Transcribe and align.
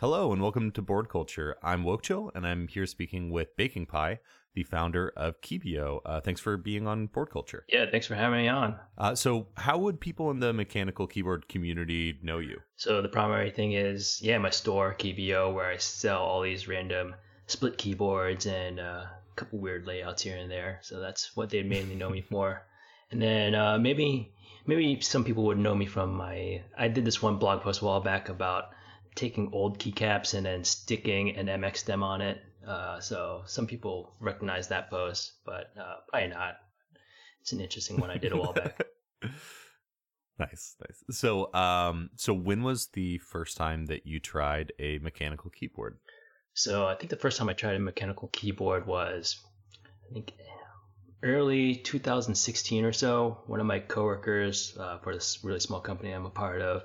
Hello 0.00 0.32
and 0.32 0.40
welcome 0.40 0.70
to 0.70 0.80
Board 0.80 1.10
Culture. 1.10 1.56
I'm 1.62 1.84
Wokchill 1.84 2.30
and 2.34 2.46
I'm 2.46 2.68
here 2.68 2.86
speaking 2.86 3.30
with 3.30 3.54
BakingPy, 3.58 4.16
the 4.54 4.62
founder 4.62 5.12
of 5.14 5.38
Keebio. 5.42 6.00
Uh, 6.06 6.22
thanks 6.22 6.40
for 6.40 6.56
being 6.56 6.86
on 6.86 7.08
Board 7.08 7.28
Culture. 7.28 7.66
Yeah, 7.68 7.84
thanks 7.90 8.06
for 8.06 8.14
having 8.14 8.38
me 8.38 8.48
on. 8.48 8.76
Uh, 8.96 9.14
so, 9.14 9.48
how 9.58 9.76
would 9.76 10.00
people 10.00 10.30
in 10.30 10.40
the 10.40 10.54
mechanical 10.54 11.06
keyboard 11.06 11.48
community 11.48 12.18
know 12.22 12.38
you? 12.38 12.62
So 12.76 13.02
the 13.02 13.10
primary 13.10 13.50
thing 13.50 13.72
is, 13.72 14.18
yeah, 14.22 14.38
my 14.38 14.48
store 14.48 14.96
Keebio, 14.98 15.52
where 15.52 15.66
I 15.66 15.76
sell 15.76 16.22
all 16.22 16.40
these 16.40 16.66
random 16.66 17.14
split 17.46 17.76
keyboards 17.76 18.46
and 18.46 18.80
uh, 18.80 19.04
a 19.04 19.34
couple 19.36 19.58
weird 19.58 19.86
layouts 19.86 20.22
here 20.22 20.38
and 20.38 20.50
there. 20.50 20.78
So 20.80 20.98
that's 20.98 21.36
what 21.36 21.50
they'd 21.50 21.68
mainly 21.68 21.94
know 21.94 22.08
me 22.08 22.22
for. 22.30 22.62
And 23.10 23.20
then 23.20 23.54
uh, 23.54 23.76
maybe 23.76 24.32
maybe 24.64 24.98
some 25.02 25.24
people 25.24 25.44
would 25.44 25.58
know 25.58 25.74
me 25.74 25.84
from 25.84 26.14
my. 26.14 26.62
I 26.78 26.88
did 26.88 27.04
this 27.04 27.20
one 27.20 27.36
blog 27.36 27.60
post 27.60 27.82
a 27.82 27.84
while 27.84 28.00
back 28.00 28.30
about 28.30 28.70
taking 29.20 29.50
old 29.52 29.78
keycaps 29.78 30.32
and 30.34 30.46
then 30.46 30.64
sticking 30.64 31.36
an 31.36 31.46
MX 31.46 31.76
stem 31.76 32.02
on 32.02 32.22
it. 32.22 32.42
Uh, 32.66 32.98
so 33.00 33.42
some 33.46 33.66
people 33.66 34.14
recognize 34.18 34.68
that 34.68 34.88
post, 34.88 35.32
but 35.44 35.72
uh, 35.78 35.96
probably 36.08 36.28
not. 36.28 36.56
It's 37.42 37.52
an 37.52 37.60
interesting 37.60 37.98
one 38.00 38.10
I 38.10 38.16
did 38.16 38.32
a 38.32 38.36
while 38.36 38.54
back. 38.54 38.80
nice, 40.38 40.76
nice. 40.80 41.04
So, 41.10 41.52
um, 41.52 42.10
so 42.16 42.32
when 42.32 42.62
was 42.62 42.88
the 42.88 43.18
first 43.18 43.56
time 43.56 43.86
that 43.86 44.06
you 44.06 44.20
tried 44.20 44.72
a 44.78 44.98
mechanical 44.98 45.50
keyboard? 45.50 45.98
So 46.54 46.86
I 46.86 46.94
think 46.94 47.10
the 47.10 47.16
first 47.16 47.38
time 47.38 47.48
I 47.48 47.52
tried 47.52 47.76
a 47.76 47.78
mechanical 47.78 48.28
keyboard 48.28 48.86
was, 48.86 49.38
I 50.10 50.14
think, 50.14 50.32
early 51.22 51.76
2016 51.76 52.84
or 52.84 52.92
so. 52.92 53.42
One 53.46 53.60
of 53.60 53.66
my 53.66 53.80
coworkers 53.80 54.76
uh, 54.78 54.98
for 54.98 55.14
this 55.14 55.44
really 55.44 55.60
small 55.60 55.80
company 55.80 56.12
I'm 56.12 56.26
a 56.26 56.30
part 56.30 56.62
of, 56.62 56.84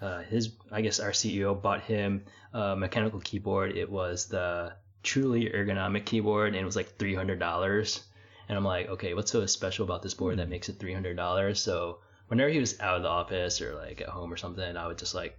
uh, 0.00 0.22
his 0.22 0.56
I 0.70 0.80
guess 0.80 1.00
our 1.00 1.10
CEO 1.10 1.60
bought 1.60 1.82
him 1.82 2.24
a 2.52 2.76
mechanical 2.76 3.20
keyboard. 3.20 3.76
It 3.76 3.90
was 3.90 4.26
the 4.26 4.72
truly 5.02 5.46
ergonomic 5.50 6.04
keyboard, 6.04 6.48
and 6.48 6.56
it 6.56 6.64
was 6.64 6.76
like 6.76 6.98
three 6.98 7.14
hundred 7.14 7.38
dollars. 7.38 8.04
And 8.48 8.56
I'm 8.56 8.64
like, 8.64 8.88
okay, 8.88 9.12
what's 9.12 9.30
so 9.30 9.44
special 9.46 9.84
about 9.84 10.02
this 10.02 10.14
board 10.14 10.38
that 10.38 10.44
hmm. 10.44 10.50
makes 10.50 10.68
it 10.68 10.78
three 10.78 10.94
hundred 10.94 11.16
dollars? 11.16 11.60
So 11.60 11.98
whenever 12.28 12.50
he 12.50 12.60
was 12.60 12.78
out 12.80 12.96
of 12.96 13.02
the 13.02 13.08
office 13.08 13.60
or 13.60 13.74
like 13.74 14.00
at 14.00 14.08
home 14.08 14.32
or 14.32 14.36
something, 14.36 14.76
I 14.76 14.86
would 14.86 14.98
just 14.98 15.14
like 15.14 15.36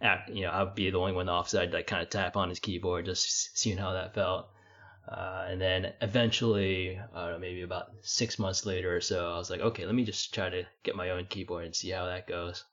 act, 0.00 0.30
you 0.30 0.42
know, 0.42 0.50
I'd 0.52 0.74
be 0.74 0.90
the 0.90 0.98
only 0.98 1.12
one 1.12 1.22
in 1.22 1.26
the 1.26 1.32
office. 1.32 1.54
I'd 1.54 1.72
like 1.72 1.86
kind 1.86 2.02
of 2.02 2.10
tap 2.10 2.36
on 2.36 2.48
his 2.48 2.60
keyboard, 2.60 3.06
just 3.06 3.56
seeing 3.56 3.78
how 3.78 3.92
that 3.92 4.14
felt. 4.14 4.48
Uh, 5.08 5.46
and 5.48 5.60
then 5.60 5.92
eventually, 6.00 6.98
I 7.14 7.22
don't 7.22 7.32
know, 7.32 7.38
maybe 7.38 7.62
about 7.62 7.90
six 8.02 8.38
months 8.38 8.64
later 8.64 8.96
or 8.96 9.00
so, 9.00 9.32
I 9.32 9.36
was 9.36 9.50
like, 9.50 9.60
okay, 9.60 9.84
let 9.84 9.94
me 9.94 10.04
just 10.04 10.32
try 10.32 10.48
to 10.48 10.64
get 10.84 10.96
my 10.96 11.10
own 11.10 11.26
keyboard 11.26 11.64
and 11.64 11.74
see 11.74 11.90
how 11.90 12.06
that 12.06 12.28
goes. 12.28 12.64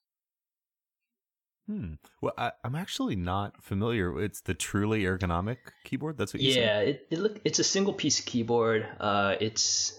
Hmm. 1.70 1.94
Well, 2.20 2.34
I, 2.36 2.54
am 2.64 2.74
actually 2.74 3.16
not 3.16 3.62
familiar. 3.62 4.20
It's 4.20 4.42
the 4.42 4.56
truly 4.56 5.04
ergonomic 5.04 5.58
keyboard. 5.84 6.18
That's 6.18 6.34
what 6.34 6.42
you 6.42 6.54
said. 6.54 6.64
Yeah, 6.64 6.80
it, 6.80 7.08
it 7.12 7.20
look 7.20 7.40
it's 7.46 7.60
a 7.60 7.64
single 7.64 7.94
piece 7.94 8.22
keyboard. 8.22 8.88
Uh, 9.00 9.36
it's 9.40 9.94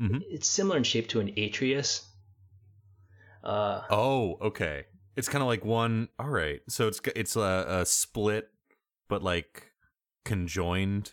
mm-hmm. 0.00 0.18
it's 0.28 0.48
similar 0.48 0.78
in 0.78 0.82
shape 0.82 1.06
to 1.10 1.20
an 1.20 1.32
Atreus. 1.38 2.04
Uh, 3.44 3.82
oh, 3.88 4.36
okay. 4.42 4.86
It's 5.14 5.28
kind 5.28 5.42
of 5.42 5.46
like 5.46 5.64
one. 5.64 6.08
All 6.18 6.28
right, 6.28 6.60
so 6.68 6.88
it's 6.88 7.00
it's 7.14 7.36
a, 7.36 7.66
a 7.68 7.86
split, 7.86 8.48
but 9.08 9.22
like 9.22 9.70
conjoined. 10.24 11.12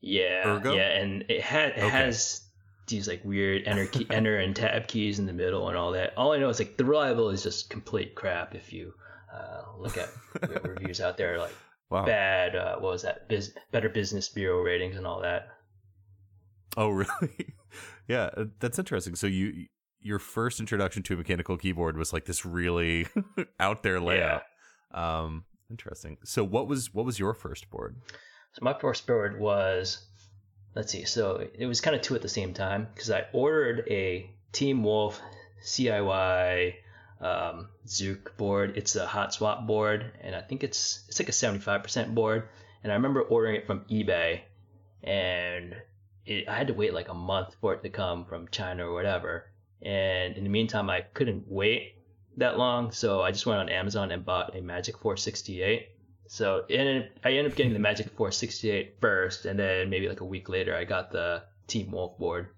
Yeah, 0.00 0.46
ergo? 0.46 0.74
yeah, 0.74 0.96
and 0.96 1.24
it 1.28 1.40
had 1.40 1.70
it 1.70 1.78
okay. 1.78 1.88
has 1.88 2.42
these 2.86 3.08
like 3.08 3.24
weird 3.24 3.66
enter 3.66 3.86
key, 3.86 4.06
enter 4.10 4.38
and 4.38 4.54
tab 4.54 4.86
keys 4.86 5.18
in 5.18 5.26
the 5.26 5.32
middle 5.32 5.68
and 5.68 5.76
all 5.76 5.90
that. 5.90 6.12
All 6.16 6.32
I 6.32 6.38
know 6.38 6.50
is 6.50 6.60
like 6.60 6.76
the 6.76 6.84
reliability 6.84 7.34
is 7.34 7.42
just 7.42 7.68
complete 7.68 8.14
crap 8.14 8.54
if 8.54 8.72
you 8.72 8.94
uh, 9.32 9.62
look 9.78 9.96
at 9.96 10.08
reviews 10.64 11.00
out 11.00 11.16
there 11.16 11.38
like 11.38 11.54
wow. 11.90 12.04
bad. 12.04 12.56
Uh, 12.56 12.76
what 12.78 12.92
was 12.92 13.02
that? 13.02 13.28
Biz- 13.28 13.54
Better 13.72 13.88
Business 13.88 14.28
Bureau 14.28 14.62
ratings 14.62 14.96
and 14.96 15.06
all 15.06 15.20
that. 15.22 15.48
Oh, 16.76 16.88
really? 16.90 17.54
yeah, 18.08 18.30
uh, 18.36 18.44
that's 18.58 18.78
interesting. 18.78 19.14
So 19.14 19.26
you 19.26 19.66
your 20.02 20.18
first 20.18 20.60
introduction 20.60 21.02
to 21.02 21.14
a 21.14 21.16
mechanical 21.16 21.58
keyboard 21.58 21.96
was 21.96 22.12
like 22.12 22.24
this 22.24 22.44
really 22.44 23.06
out 23.60 23.82
there 23.82 24.00
layout. 24.00 24.42
Yeah. 24.94 25.20
Um, 25.20 25.44
interesting. 25.70 26.16
So 26.24 26.42
what 26.42 26.68
was 26.68 26.94
what 26.94 27.04
was 27.04 27.18
your 27.18 27.34
first 27.34 27.70
board? 27.70 27.96
So 28.52 28.60
my 28.62 28.74
first 28.78 29.06
board 29.06 29.38
was 29.38 30.06
let's 30.74 30.92
see. 30.92 31.04
So 31.04 31.46
it 31.54 31.66
was 31.66 31.80
kind 31.80 31.96
of 31.96 32.02
two 32.02 32.14
at 32.14 32.22
the 32.22 32.28
same 32.28 32.54
time 32.54 32.88
because 32.94 33.10
I 33.10 33.26
ordered 33.32 33.84
a 33.88 34.30
Team 34.52 34.82
Wolf 34.82 35.20
CIY 35.64 36.74
um, 37.20 37.68
Zook 37.86 38.36
board. 38.36 38.76
It's 38.76 38.96
a 38.96 39.06
hot 39.06 39.34
swap 39.34 39.66
board, 39.66 40.12
and 40.20 40.34
I 40.34 40.40
think 40.40 40.64
it's 40.64 41.04
it's 41.08 41.20
like 41.20 41.28
a 41.28 41.32
75% 41.32 42.14
board. 42.14 42.48
And 42.82 42.90
I 42.90 42.96
remember 42.96 43.20
ordering 43.22 43.56
it 43.56 43.66
from 43.66 43.84
eBay, 43.90 44.40
and 45.02 45.76
it, 46.24 46.48
I 46.48 46.56
had 46.56 46.68
to 46.68 46.74
wait 46.74 46.94
like 46.94 47.08
a 47.08 47.14
month 47.14 47.56
for 47.60 47.74
it 47.74 47.82
to 47.82 47.90
come 47.90 48.24
from 48.24 48.48
China 48.48 48.88
or 48.88 48.94
whatever. 48.94 49.50
And 49.82 50.36
in 50.36 50.44
the 50.44 50.50
meantime, 50.50 50.88
I 50.90 51.02
couldn't 51.02 51.44
wait 51.46 51.94
that 52.36 52.58
long, 52.58 52.92
so 52.92 53.22
I 53.22 53.32
just 53.32 53.46
went 53.46 53.60
on 53.60 53.68
Amazon 53.68 54.10
and 54.10 54.24
bought 54.24 54.56
a 54.56 54.60
Magic 54.60 54.98
Force 54.98 55.22
68. 55.22 55.88
So 56.26 56.64
ended, 56.70 57.10
I 57.24 57.30
ended 57.30 57.52
up 57.52 57.56
getting 57.56 57.72
the 57.72 57.78
Magic 57.78 58.10
Force 58.10 58.36
68 58.38 58.96
first, 59.00 59.46
and 59.46 59.58
then 59.58 59.90
maybe 59.90 60.08
like 60.08 60.20
a 60.20 60.24
week 60.24 60.48
later, 60.48 60.74
I 60.74 60.84
got 60.84 61.10
the 61.10 61.42
Team 61.66 61.90
Wolf 61.90 62.18
board. 62.18 62.48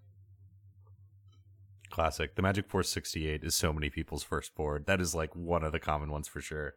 Classic. 1.92 2.34
The 2.34 2.42
Magic 2.42 2.68
Force 2.68 2.88
68 2.88 3.44
is 3.44 3.54
so 3.54 3.72
many 3.72 3.90
people's 3.90 4.22
first 4.22 4.54
board. 4.54 4.86
That 4.86 5.00
is 5.00 5.14
like 5.14 5.36
one 5.36 5.62
of 5.62 5.72
the 5.72 5.78
common 5.78 6.10
ones 6.10 6.26
for 6.26 6.40
sure. 6.40 6.74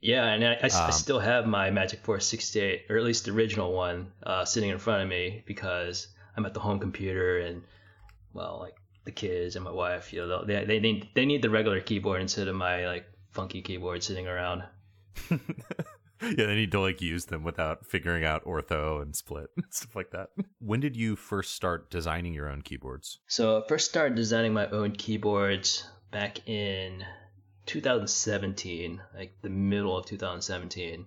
Yeah, 0.00 0.26
and 0.26 0.44
I, 0.44 0.52
I, 0.62 0.66
um, 0.66 0.88
I 0.88 0.90
still 0.90 1.18
have 1.18 1.46
my 1.46 1.70
Magic 1.70 2.00
Force 2.00 2.26
68, 2.26 2.82
or 2.90 2.98
at 2.98 3.04
least 3.04 3.24
the 3.24 3.32
original 3.32 3.72
one, 3.72 4.12
uh, 4.22 4.44
sitting 4.44 4.68
in 4.68 4.78
front 4.78 5.02
of 5.02 5.08
me 5.08 5.42
because 5.46 6.08
I'm 6.36 6.44
at 6.44 6.52
the 6.52 6.60
home 6.60 6.78
computer 6.78 7.38
and, 7.38 7.62
well, 8.34 8.58
like 8.60 8.74
the 9.06 9.12
kids 9.12 9.56
and 9.56 9.64
my 9.64 9.70
wife, 9.70 10.12
you 10.12 10.26
know, 10.26 10.44
they, 10.44 10.64
they 10.64 10.80
need 10.80 11.08
they 11.14 11.24
need 11.24 11.40
the 11.40 11.50
regular 11.50 11.80
keyboard 11.80 12.20
instead 12.20 12.48
of 12.48 12.54
my 12.54 12.86
like 12.86 13.06
funky 13.32 13.62
keyboard 13.62 14.02
sitting 14.02 14.28
around. 14.28 14.64
yeah, 16.38 16.46
they 16.46 16.54
need 16.54 16.72
to 16.72 16.80
like 16.80 17.00
use 17.00 17.26
them 17.26 17.44
without 17.44 17.86
figuring 17.86 18.24
out 18.24 18.44
ortho 18.44 19.02
and 19.02 19.14
split 19.14 19.50
and 19.56 19.66
stuff 19.70 19.94
like 19.94 20.10
that. 20.10 20.30
When 20.58 20.80
did 20.80 20.96
you 20.96 21.16
first 21.16 21.54
start 21.54 21.90
designing 21.90 22.34
your 22.34 22.48
own 22.48 22.62
keyboards? 22.62 23.18
So 23.26 23.62
I 23.62 23.68
first 23.68 23.88
started 23.88 24.14
designing 24.14 24.52
my 24.52 24.68
own 24.68 24.92
keyboards 24.92 25.86
back 26.10 26.48
in 26.48 27.04
2017, 27.66 29.00
like 29.14 29.34
the 29.42 29.50
middle 29.50 29.96
of 29.96 30.06
2017. 30.06 31.06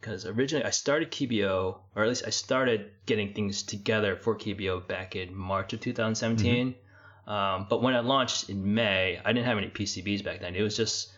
Because 0.00 0.26
originally 0.26 0.64
I 0.64 0.70
started 0.70 1.10
Keebio, 1.10 1.78
or 1.96 2.02
at 2.02 2.08
least 2.08 2.24
I 2.26 2.30
started 2.30 2.92
getting 3.06 3.34
things 3.34 3.64
together 3.64 4.16
for 4.16 4.36
Keebio 4.36 4.86
back 4.86 5.16
in 5.16 5.34
March 5.34 5.72
of 5.72 5.80
2017. 5.80 6.74
Mm-hmm. 6.74 7.30
Um, 7.30 7.66
but 7.68 7.82
when 7.82 7.94
I 7.94 8.00
launched 8.00 8.48
in 8.48 8.74
May, 8.74 9.20
I 9.24 9.32
didn't 9.32 9.46
have 9.46 9.58
any 9.58 9.68
PCBs 9.68 10.24
back 10.24 10.40
then. 10.40 10.54
It 10.54 10.62
was 10.62 10.76
just 10.76 11.12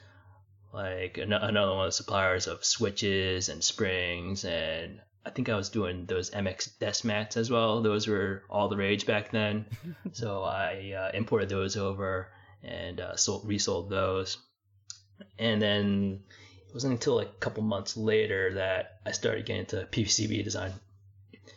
like 0.73 1.19
another 1.19 1.75
one 1.75 1.87
of 1.87 1.89
the 1.89 1.93
suppliers 1.93 2.47
of 2.47 2.65
switches 2.65 3.49
and 3.49 3.63
springs 3.63 4.45
and 4.45 5.01
I 5.25 5.31
think 5.31 5.49
I 5.49 5.57
was 5.57 5.69
doing 5.69 6.07
those 6.07 6.31
MX 6.31 6.79
desk 6.79 7.05
mats 7.05 7.37
as 7.37 7.51
well. 7.51 7.83
Those 7.83 8.09
were 8.09 8.43
all 8.49 8.69
the 8.69 8.77
rage 8.77 9.05
back 9.07 9.31
then. 9.31 9.67
so 10.13 10.43
I 10.43 10.95
uh, 10.97 11.17
imported 11.17 11.51
those 11.51 11.77
over 11.77 12.29
and 12.63 13.01
uh, 13.01 13.17
sold, 13.17 13.47
resold 13.47 13.91
those. 13.91 14.39
And 15.39 15.61
then 15.61 16.23
it 16.67 16.73
wasn't 16.73 16.95
until 16.95 17.17
like 17.17 17.29
a 17.29 17.41
couple 17.41 17.63
months 17.63 17.97
later 17.97 18.55
that 18.55 19.01
I 19.05 19.13
started 19.13 19.45
getting 19.45 19.61
into 19.61 19.87
PCB 19.91 20.43
design 20.43 20.73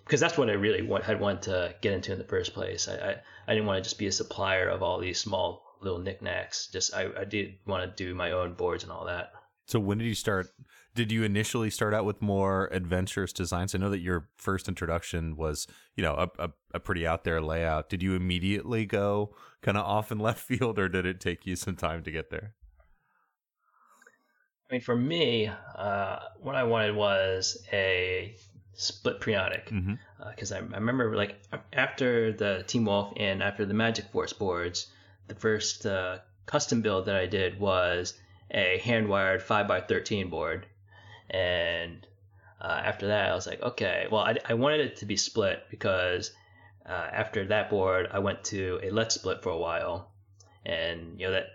because 0.05 0.19
that's 0.19 0.37
what 0.37 0.49
I 0.49 0.53
really 0.53 0.81
want, 0.81 1.05
had 1.05 1.19
wanted 1.19 1.43
to 1.43 1.75
get 1.81 1.93
into 1.93 2.11
in 2.11 2.17
the 2.17 2.25
first 2.25 2.53
place. 2.53 2.87
I, 2.87 2.95
I, 2.95 3.15
I 3.47 3.53
didn't 3.53 3.67
want 3.67 3.81
to 3.81 3.89
just 3.89 3.97
be 3.97 4.07
a 4.07 4.11
supplier 4.11 4.67
of 4.67 4.83
all 4.83 4.99
these 4.99 5.19
small 5.19 5.72
little 5.83 5.99
knickknacks. 5.99 6.67
Just 6.67 6.93
I, 6.93 7.09
I 7.19 7.25
did 7.25 7.55
want 7.65 7.83
to 7.83 8.03
do 8.03 8.15
my 8.15 8.31
own 8.31 8.53
boards 8.53 8.83
and 8.83 8.91
all 8.91 9.05
that. 9.05 9.33
So 9.67 9.79
when 9.79 9.97
did 9.97 10.07
you 10.07 10.15
start? 10.15 10.47
Did 10.95 11.11
you 11.11 11.23
initially 11.23 11.69
start 11.69 11.93
out 11.93 12.05
with 12.05 12.21
more 12.21 12.69
adventurous 12.71 13.33
designs? 13.33 13.73
I 13.73 13.79
know 13.79 13.89
that 13.89 14.01
your 14.01 14.29
first 14.37 14.67
introduction 14.67 15.35
was, 15.35 15.65
you 15.95 16.03
know, 16.03 16.13
a, 16.13 16.43
a, 16.43 16.49
a 16.75 16.79
pretty 16.79 17.07
out 17.07 17.23
there 17.23 17.41
layout. 17.41 17.89
Did 17.89 18.03
you 18.03 18.13
immediately 18.13 18.85
go 18.85 19.35
kind 19.61 19.77
of 19.77 19.85
off 19.85 20.11
in 20.11 20.19
left 20.19 20.41
field, 20.41 20.77
or 20.77 20.89
did 20.89 21.05
it 21.05 21.19
take 21.19 21.45
you 21.45 21.55
some 21.55 21.75
time 21.75 22.03
to 22.03 22.11
get 22.11 22.29
there? 22.29 22.53
I 24.69 24.75
mean, 24.75 24.81
for 24.81 24.95
me, 24.95 25.49
uh, 25.75 26.19
what 26.39 26.55
I 26.55 26.63
wanted 26.63 26.95
was 26.95 27.57
a 27.71 28.35
split 28.73 29.19
preonic 29.19 29.65
because 29.65 30.51
mm-hmm. 30.51 30.63
uh, 30.63 30.75
I, 30.75 30.75
I 30.75 30.79
remember 30.79 31.15
like 31.15 31.41
after 31.71 32.31
the 32.33 32.63
Team 32.67 32.85
Wolf 32.85 33.13
and 33.17 33.43
after 33.43 33.65
the 33.65 33.73
Magic 33.73 34.05
Force 34.11 34.33
boards, 34.33 34.87
the 35.27 35.35
first 35.35 35.85
uh, 35.85 36.19
custom 36.45 36.81
build 36.81 37.05
that 37.05 37.15
I 37.15 37.25
did 37.25 37.59
was 37.59 38.13
a 38.51 38.77
hand 38.79 39.07
wired 39.07 39.41
5x13 39.41 40.29
board. 40.29 40.65
And 41.29 42.05
uh, 42.61 42.81
after 42.83 43.07
that, 43.07 43.31
I 43.31 43.35
was 43.35 43.47
like, 43.47 43.61
okay, 43.61 44.07
well, 44.11 44.21
I, 44.21 44.37
I 44.47 44.53
wanted 44.53 44.81
it 44.81 44.97
to 44.97 45.05
be 45.05 45.17
split 45.17 45.63
because 45.69 46.31
uh, 46.85 47.07
after 47.11 47.45
that 47.47 47.69
board, 47.69 48.07
I 48.11 48.19
went 48.19 48.43
to 48.45 48.79
a 48.83 48.89
Let's 48.89 49.15
Split 49.15 49.41
for 49.41 49.49
a 49.49 49.57
while. 49.57 50.11
And, 50.65 51.19
you 51.19 51.27
know, 51.27 51.33
that, 51.33 51.47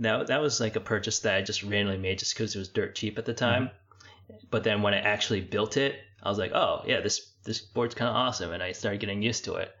that, 0.00 0.26
that 0.28 0.40
was 0.40 0.60
like 0.60 0.76
a 0.76 0.80
purchase 0.80 1.20
that 1.20 1.34
I 1.34 1.42
just 1.42 1.62
randomly 1.62 1.98
made 1.98 2.20
just 2.20 2.34
because 2.34 2.54
it 2.54 2.58
was 2.58 2.68
dirt 2.68 2.94
cheap 2.94 3.18
at 3.18 3.24
the 3.24 3.34
time. 3.34 3.64
Mm-hmm. 3.64 4.46
but 4.50 4.64
then 4.64 4.82
when 4.82 4.94
I 4.94 4.98
actually 4.98 5.40
built 5.40 5.76
it, 5.76 5.96
I 6.22 6.28
was 6.28 6.38
like, 6.38 6.52
oh 6.52 6.82
yeah, 6.86 7.00
this 7.00 7.30
this 7.44 7.60
board's 7.60 7.94
kind 7.94 8.08
of 8.08 8.16
awesome, 8.16 8.52
and 8.52 8.62
I 8.62 8.72
started 8.72 9.00
getting 9.00 9.22
used 9.22 9.44
to 9.44 9.54
it. 9.54 9.74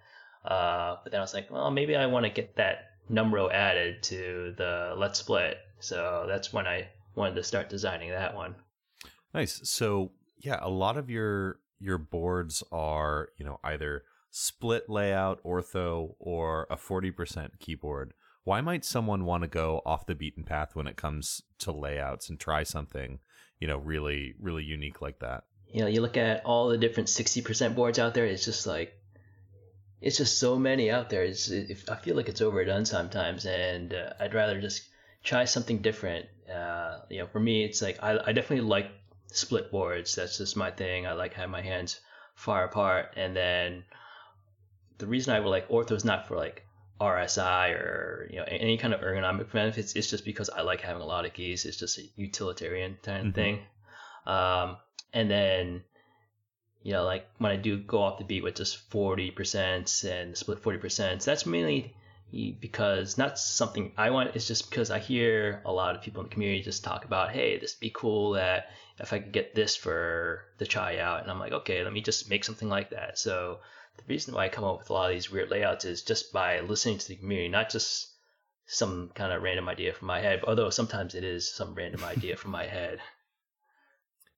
Uh, 0.44 0.96
but 1.02 1.12
then 1.12 1.20
I 1.20 1.22
was 1.22 1.34
like, 1.34 1.50
well, 1.50 1.70
maybe 1.70 1.96
I 1.96 2.06
want 2.06 2.24
to 2.24 2.30
get 2.30 2.56
that 2.56 2.92
number 3.08 3.36
row 3.36 3.50
added 3.50 4.02
to 4.04 4.54
the 4.56 4.94
Let's 4.96 5.18
Split. 5.18 5.58
So 5.80 6.26
that's 6.28 6.52
when 6.52 6.66
I 6.66 6.88
wanted 7.14 7.34
to 7.36 7.42
start 7.42 7.68
designing 7.68 8.10
that 8.10 8.34
one. 8.34 8.54
Nice. 9.34 9.60
So 9.64 10.12
yeah, 10.38 10.58
a 10.60 10.70
lot 10.70 10.96
of 10.96 11.10
your 11.10 11.60
your 11.80 11.98
boards 11.98 12.62
are 12.72 13.28
you 13.36 13.44
know 13.44 13.60
either 13.64 14.04
split 14.30 14.88
layout, 14.88 15.42
ortho, 15.44 16.14
or 16.18 16.66
a 16.70 16.76
forty 16.76 17.10
percent 17.10 17.58
keyboard. 17.58 18.14
Why 18.44 18.60
might 18.60 18.84
someone 18.84 19.24
want 19.24 19.42
to 19.42 19.48
go 19.48 19.82
off 19.84 20.06
the 20.06 20.14
beaten 20.14 20.42
path 20.42 20.74
when 20.74 20.86
it 20.86 20.96
comes 20.96 21.42
to 21.58 21.72
layouts 21.72 22.30
and 22.30 22.40
try 22.40 22.62
something 22.62 23.18
you 23.60 23.68
know 23.68 23.78
really 23.78 24.34
really 24.40 24.64
unique 24.64 25.02
like 25.02 25.18
that? 25.20 25.44
You 25.70 25.82
know, 25.82 25.88
you 25.88 26.00
look 26.00 26.16
at 26.16 26.44
all 26.44 26.68
the 26.68 26.78
different 26.78 27.08
sixty 27.08 27.42
percent 27.42 27.76
boards 27.76 27.98
out 27.98 28.14
there. 28.14 28.24
It's 28.24 28.44
just 28.44 28.66
like 28.66 28.94
it's 30.00 30.16
just 30.16 30.38
so 30.38 30.58
many 30.58 30.90
out 30.90 31.10
there. 31.10 31.24
It's, 31.24 31.50
it, 31.50 31.84
I 31.90 31.96
feel 31.96 32.16
like 32.16 32.28
it's 32.28 32.40
overdone 32.40 32.84
sometimes, 32.84 33.46
and 33.46 33.92
uh, 33.92 34.12
I'd 34.20 34.34
rather 34.34 34.60
just 34.60 34.88
try 35.24 35.44
something 35.44 35.78
different. 35.78 36.26
Uh, 36.52 37.00
you 37.10 37.18
know, 37.18 37.26
for 37.26 37.40
me, 37.40 37.64
it's 37.64 37.82
like 37.82 38.02
I, 38.02 38.18
I 38.26 38.32
definitely 38.32 38.68
like 38.68 38.90
split 39.26 39.70
boards. 39.70 40.14
That's 40.14 40.38
just 40.38 40.56
my 40.56 40.70
thing. 40.70 41.06
I 41.06 41.12
like 41.12 41.34
having 41.34 41.50
my 41.50 41.62
hands 41.62 42.00
far 42.34 42.64
apart, 42.64 43.14
and 43.16 43.34
then 43.34 43.84
the 44.98 45.06
reason 45.06 45.34
I 45.34 45.40
would 45.40 45.50
like 45.50 45.68
ortho 45.68 45.92
is 45.92 46.04
not 46.04 46.28
for 46.28 46.36
like 46.36 46.64
RSI 47.00 47.72
or 47.74 48.28
you 48.30 48.38
know 48.38 48.44
any 48.48 48.78
kind 48.78 48.94
of 48.94 49.00
ergonomic 49.00 49.50
benefits. 49.52 49.94
It's 49.94 50.10
just 50.10 50.24
because 50.24 50.48
I 50.50 50.62
like 50.62 50.80
having 50.80 51.02
a 51.02 51.06
lot 51.06 51.24
of 51.24 51.32
keys. 51.32 51.64
It's 51.64 51.76
just 51.76 51.98
a 51.98 52.02
utilitarian 52.16 52.98
kind 53.02 53.18
of 53.18 53.24
mm-hmm. 53.26 53.34
thing. 53.34 53.60
Um, 54.26 54.76
and 55.12 55.30
then 55.30 55.82
you 56.88 56.94
know, 56.94 57.04
like 57.04 57.28
when 57.36 57.52
I 57.52 57.56
do 57.56 57.76
go 57.76 58.00
off 58.00 58.16
the 58.16 58.24
beat 58.24 58.42
with 58.42 58.54
just 58.54 58.88
40% 58.88 60.10
and 60.10 60.34
split 60.34 60.62
40%, 60.62 61.22
that's 61.22 61.44
mainly 61.44 61.94
because 62.62 63.18
not 63.18 63.38
something 63.38 63.92
I 63.98 64.08
want. 64.08 64.34
It's 64.34 64.46
just 64.46 64.70
because 64.70 64.90
I 64.90 64.98
hear 64.98 65.60
a 65.66 65.70
lot 65.70 65.94
of 65.94 66.00
people 66.00 66.22
in 66.22 66.30
the 66.30 66.32
community 66.32 66.62
just 66.62 66.84
talk 66.84 67.04
about, 67.04 67.30
hey, 67.30 67.58
this 67.58 67.74
would 67.74 67.80
be 67.80 67.92
cool 67.94 68.32
that 68.32 68.70
if 68.98 69.12
I 69.12 69.18
could 69.18 69.32
get 69.32 69.54
this 69.54 69.76
for 69.76 70.46
the 70.56 70.64
tryout. 70.64 71.20
And 71.20 71.30
I'm 71.30 71.38
like, 71.38 71.52
okay, 71.52 71.84
let 71.84 71.92
me 71.92 72.00
just 72.00 72.30
make 72.30 72.42
something 72.42 72.70
like 72.70 72.88
that. 72.88 73.18
So 73.18 73.58
the 73.98 74.04
reason 74.08 74.32
why 74.32 74.46
I 74.46 74.48
come 74.48 74.64
up 74.64 74.78
with 74.78 74.88
a 74.88 74.94
lot 74.94 75.10
of 75.10 75.14
these 75.14 75.30
weird 75.30 75.50
layouts 75.50 75.84
is 75.84 76.00
just 76.00 76.32
by 76.32 76.60
listening 76.60 76.96
to 76.96 77.08
the 77.08 77.16
community, 77.16 77.50
not 77.50 77.68
just 77.68 78.08
some 78.64 79.10
kind 79.14 79.30
of 79.30 79.42
random 79.42 79.68
idea 79.68 79.92
from 79.92 80.06
my 80.06 80.22
head, 80.22 80.40
although 80.46 80.70
sometimes 80.70 81.14
it 81.14 81.22
is 81.22 81.52
some 81.52 81.74
random 81.74 82.02
idea 82.04 82.34
from 82.34 82.52
my 82.52 82.64
head. 82.64 82.98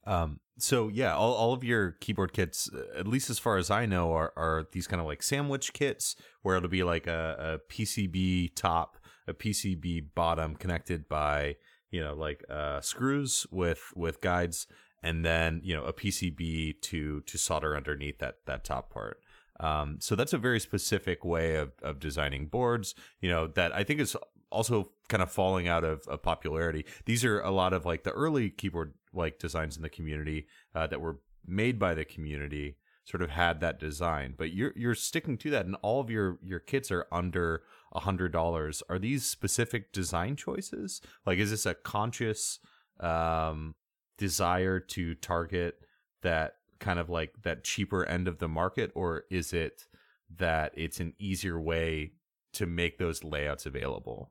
Um, 0.07 0.41
so 0.59 0.89
yeah, 0.89 1.15
all, 1.15 1.33
all 1.33 1.53
of 1.53 1.65
your 1.65 1.93
keyboard 1.93 2.33
kits, 2.33 2.69
at 2.97 3.07
least 3.07 3.31
as 3.31 3.39
far 3.39 3.57
as 3.57 3.71
I 3.71 3.87
know, 3.87 4.13
are, 4.13 4.33
are 4.37 4.67
these 4.73 4.87
kind 4.87 5.01
of 5.01 5.07
like 5.07 5.23
sandwich 5.23 5.73
kits 5.73 6.17
where 6.43 6.57
it'll 6.57 6.69
be 6.69 6.83
like 6.83 7.07
a, 7.07 7.61
a 7.71 7.73
PCB 7.73 8.55
top, 8.55 8.97
a 9.27 9.35
PCB 9.35 10.07
bottom 10.15 10.55
connected 10.57 11.09
by 11.09 11.57
you 11.91 12.01
know 12.01 12.15
like 12.15 12.45
uh, 12.49 12.81
screws 12.81 13.47
with 13.51 13.93
with 13.95 14.21
guides, 14.21 14.67
and 15.03 15.25
then 15.25 15.61
you 15.65 15.75
know 15.75 15.85
a 15.85 15.93
PCB 15.93 16.81
to 16.83 17.21
to 17.23 17.39
solder 17.39 17.77
underneath 17.77 18.19
that 18.19 18.37
that 18.47 18.65
top 18.65 18.93
part. 18.93 19.21
Um, 19.61 19.99
so 20.01 20.17
that's 20.17 20.33
a 20.33 20.39
very 20.39 20.59
specific 20.59 21.23
way 21.23 21.57
of, 21.57 21.73
of 21.83 22.01
designing 22.01 22.47
boards, 22.47 22.95
you 23.21 23.29
know, 23.29 23.47
that 23.47 23.75
I 23.75 23.85
think 23.85 24.01
is 24.01 24.17
also 24.51 24.91
kind 25.09 25.23
of 25.23 25.31
falling 25.31 25.69
out 25.69 25.85
of, 25.85 26.01
of 26.09 26.23
popularity. 26.23 26.87
These 27.05 27.25
are 27.25 27.41
a 27.41 27.51
lot 27.51 27.75
of 27.75 27.85
like 27.85 28.03
the 28.03 28.11
early 28.11 28.49
keyboard 28.49 28.95
like 29.13 29.39
designs 29.39 29.77
in 29.77 29.83
the 29.83 29.89
community 29.89 30.47
uh, 30.75 30.87
that 30.87 31.01
were 31.01 31.19
made 31.47 31.79
by 31.79 31.95
the 31.95 32.05
community 32.05 32.77
sort 33.05 33.23
of 33.23 33.31
had 33.31 33.61
that 33.61 33.81
design. 33.81 34.35
But 34.37 34.53
you're 34.53 34.73
you're 34.77 34.95
sticking 34.95 35.37
to 35.39 35.51
that 35.51 35.67
and 35.67 35.77
all 35.83 36.01
of 36.01 36.11
your 36.11 36.39
your 36.43 36.61
kits 36.61 36.91
are 36.91 37.07
under 37.11 37.63
a 37.93 38.01
hundred 38.01 38.33
dollars. 38.33 38.83
Are 38.89 38.99
these 38.99 39.25
specific 39.25 39.93
design 39.93 40.37
choices? 40.37 41.01
Like 41.27 41.39
is 41.39 41.51
this 41.51 41.67
a 41.67 41.75
conscious 41.75 42.59
um 43.01 43.75
desire 44.19 44.79
to 44.79 45.15
target 45.15 45.81
that 46.23 46.57
kind 46.79 46.99
of 46.99 47.09
like 47.09 47.43
that 47.43 47.65
cheaper 47.65 48.05
end 48.05 48.29
of 48.29 48.39
the 48.39 48.49
market 48.49 48.91
or 48.95 49.25
is 49.31 49.53
it 49.53 49.87
that 50.39 50.73
it's 50.77 51.01
an 51.01 51.15
easier 51.19 51.61
way 51.61 52.13
to 52.53 52.67
make 52.67 52.99
those 52.99 53.25
layouts 53.25 53.67
available 53.67 54.31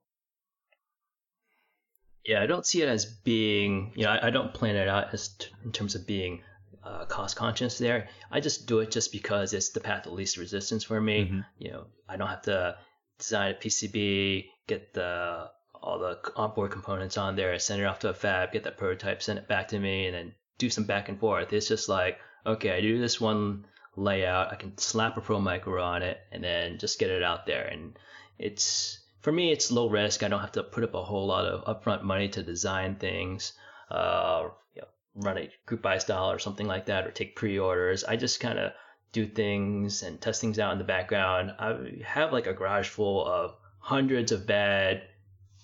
yeah, 2.30 2.44
I 2.44 2.46
don't 2.46 2.64
see 2.64 2.84
it 2.84 2.88
as 2.88 3.06
being, 3.06 3.92
you 3.96 4.06
know, 4.06 4.12
I, 4.12 4.28
I 4.28 4.30
don't 4.30 4.54
plan 4.54 4.76
it 4.76 4.88
out 4.88 5.12
as 5.16 5.30
t- 5.30 5.48
in 5.66 5.72
terms 5.72 5.96
of 5.96 6.06
being 6.06 6.44
uh, 6.84 7.06
cost 7.06 7.36
conscious 7.36 7.80
there. 7.80 8.08
I 8.30 8.40
just 8.40 8.68
do 8.68 8.82
it 8.82 8.92
just 8.92 9.12
because 9.12 9.52
it's 9.52 9.70
the 9.70 9.80
path 9.80 10.06
of 10.06 10.14
least 10.14 10.38
resistance 10.38 10.84
for 10.84 11.02
me. 11.02 11.26
Mm-hmm. 11.26 11.40
You 11.58 11.72
know, 11.72 11.86
I 12.08 12.18
don't 12.18 12.28
have 12.28 12.44
to 12.44 12.78
design 13.18 13.56
a 13.56 13.56
PCB, 13.56 14.46
get 14.68 14.94
the 14.94 15.50
all 15.82 15.98
the 15.98 16.20
onboard 16.36 16.70
components 16.70 17.18
on 17.18 17.36
there, 17.36 17.58
send 17.58 17.82
it 17.82 17.86
off 17.86 17.98
to 18.00 18.10
a 18.10 18.14
fab, 18.14 18.52
get 18.52 18.64
that 18.66 18.78
prototype, 18.78 19.24
send 19.24 19.40
it 19.40 19.48
back 19.48 19.70
to 19.70 19.80
me, 19.80 20.06
and 20.06 20.14
then 20.14 20.34
do 20.60 20.70
some 20.70 20.84
back 20.84 21.10
and 21.10 21.20
forth. 21.20 21.52
It's 21.52 21.68
just 21.68 21.90
like, 21.90 22.20
okay, 22.46 22.78
I 22.78 22.82
do 22.82 23.00
this 23.00 23.20
one 23.20 23.66
layout, 23.96 24.52
I 24.52 24.56
can 24.56 24.78
slap 24.78 25.18
a 25.18 25.22
Pro 25.22 25.40
Micro 25.40 25.82
on 25.82 26.04
it, 26.04 26.20
and 26.32 26.44
then 26.44 26.78
just 26.78 27.00
get 27.00 27.10
it 27.10 27.24
out 27.24 27.48
there. 27.48 27.66
And 27.66 27.98
it's 28.38 29.00
for 29.22 29.32
me, 29.32 29.52
it's 29.52 29.72
low 29.72 29.90
risk. 29.90 30.24
I 30.24 30.28
don't 30.28 30.40
have 30.40 30.54
to 30.54 30.64
put 30.64 30.84
up 30.84 30.94
a 30.94 31.04
whole 31.04 31.28
lot 31.28 31.46
of 31.46 31.66
upfront 31.66 32.04
money 32.04 32.30
to 32.30 32.44
design 32.44 32.96
things, 32.96 33.54
uh, 33.92 34.50
you 34.76 34.82
know, 34.82 34.88
run 35.16 35.38
a 35.38 35.50
group 35.66 35.82
buy 35.82 35.98
style 35.98 36.32
or 36.32 36.40
something 36.40 36.68
like 36.68 36.86
that, 36.86 37.06
or 37.06 37.12
take 37.12 37.36
pre-orders. 37.36 38.04
I 38.04 38.16
just 38.16 38.40
kind 38.40 38.60
of 38.60 38.72
do 39.12 39.26
things 39.26 40.04
and 40.04 40.22
test 40.22 40.40
things 40.42 40.60
out 40.60 40.72
in 40.72 40.78
the 40.78 40.84
background. 40.84 41.52
I 41.60 42.02
have 42.06 42.32
like 42.32 42.48
a 42.48 42.54
garage 42.54 42.88
full 42.88 43.26
of 43.26 43.56
hundreds 43.80 44.32
of 44.32 44.46
bad 44.46 45.04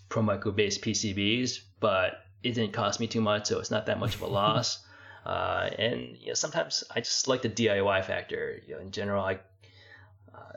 Pro 0.10 0.22
Micro 0.22 0.52
based 0.52 0.82
PCBs, 0.82 1.60
but 1.80 2.24
it 2.44 2.54
didn't 2.54 2.74
cost 2.74 3.00
me 3.00 3.08
too 3.08 3.22
much, 3.22 3.48
so 3.48 3.60
it's 3.60 3.72
not 3.72 3.86
that 3.86 4.00
much 4.00 4.16
of 4.16 4.22
a 4.22 4.28
loss. 4.42 4.86
Uh, 5.26 5.70
and 5.80 6.18
you 6.18 6.28
know, 6.28 6.34
sometimes 6.34 6.84
I 6.94 7.00
just 7.00 7.28
like 7.28 7.42
the 7.42 7.50
DIY 7.50 8.06
factor. 8.06 8.60
You 8.68 8.76
know, 8.76 8.82
in 8.82 8.92
general, 8.92 9.24
I 9.24 9.40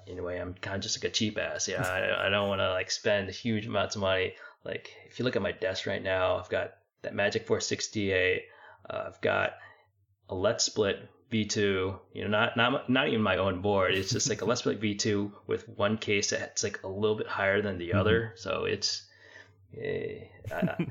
in 0.07 0.19
a 0.19 0.23
way, 0.23 0.39
I'm 0.39 0.55
kind 0.55 0.77
of 0.77 0.83
just 0.83 0.99
like 0.99 1.11
a 1.11 1.13
cheap 1.13 1.39
ass. 1.39 1.69
Yeah, 1.69 1.83
I, 1.83 2.27
I 2.27 2.29
don't 2.31 2.49
want 2.49 2.61
to 2.61 2.71
like 2.71 2.91
spend 2.91 3.31
huge 3.31 3.67
amounts 3.67 3.97
of 3.97 4.03
money. 4.03 4.35
Like 4.65 4.95
if 5.07 5.19
you 5.19 5.25
look 5.25 5.37
at 5.37 5.43
my 5.43 5.53
desk 5.53 5.87
right 5.87 6.03
now, 6.03 6.37
I've 6.37 6.49
got 6.49 6.75
that 7.03 7.15
Magic 7.15 7.47
Force 7.47 7.67
68. 7.67 8.43
Uh, 8.89 9.05
I've 9.07 9.21
got 9.21 9.55
a 10.29 10.35
Let's 10.35 10.65
Split 10.65 11.09
V2. 11.31 11.57
You 12.13 12.25
know, 12.25 12.29
not 12.29 12.57
not 12.57 12.89
not 12.89 13.09
even 13.09 13.23
my 13.23 13.37
own 13.37 13.61
board. 13.61 13.95
It's 13.95 14.11
just 14.11 14.29
like 14.29 14.43
a 14.43 14.45
Let's 14.45 14.61
Split 14.61 14.81
V2 14.81 15.33
with 15.47 15.69
one 15.69 15.99
case 15.99 16.31
that's 16.31 16.65
like 16.65 16.83
a 16.83 16.89
little 16.89 17.17
bit 17.17 17.27
higher 17.27 17.63
than 17.63 17.79
the 17.79 17.91
mm-hmm. 17.91 17.99
other. 17.99 18.33
So 18.37 18.65
it's 18.65 19.03
yeah, 19.73 20.25
I, 20.51 20.87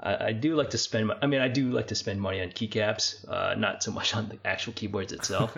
I, 0.00 0.26
I, 0.26 0.32
do 0.32 0.54
like 0.54 0.70
to 0.70 0.78
spend. 0.78 1.10
I 1.22 1.26
mean, 1.26 1.40
I 1.40 1.48
do 1.48 1.70
like 1.70 1.88
to 1.88 1.94
spend 1.94 2.20
money 2.20 2.42
on 2.42 2.48
keycaps, 2.48 3.26
uh, 3.28 3.54
not 3.54 3.82
so 3.82 3.90
much 3.90 4.14
on 4.14 4.28
the 4.28 4.38
actual 4.44 4.74
keyboards 4.74 5.12
itself. 5.12 5.56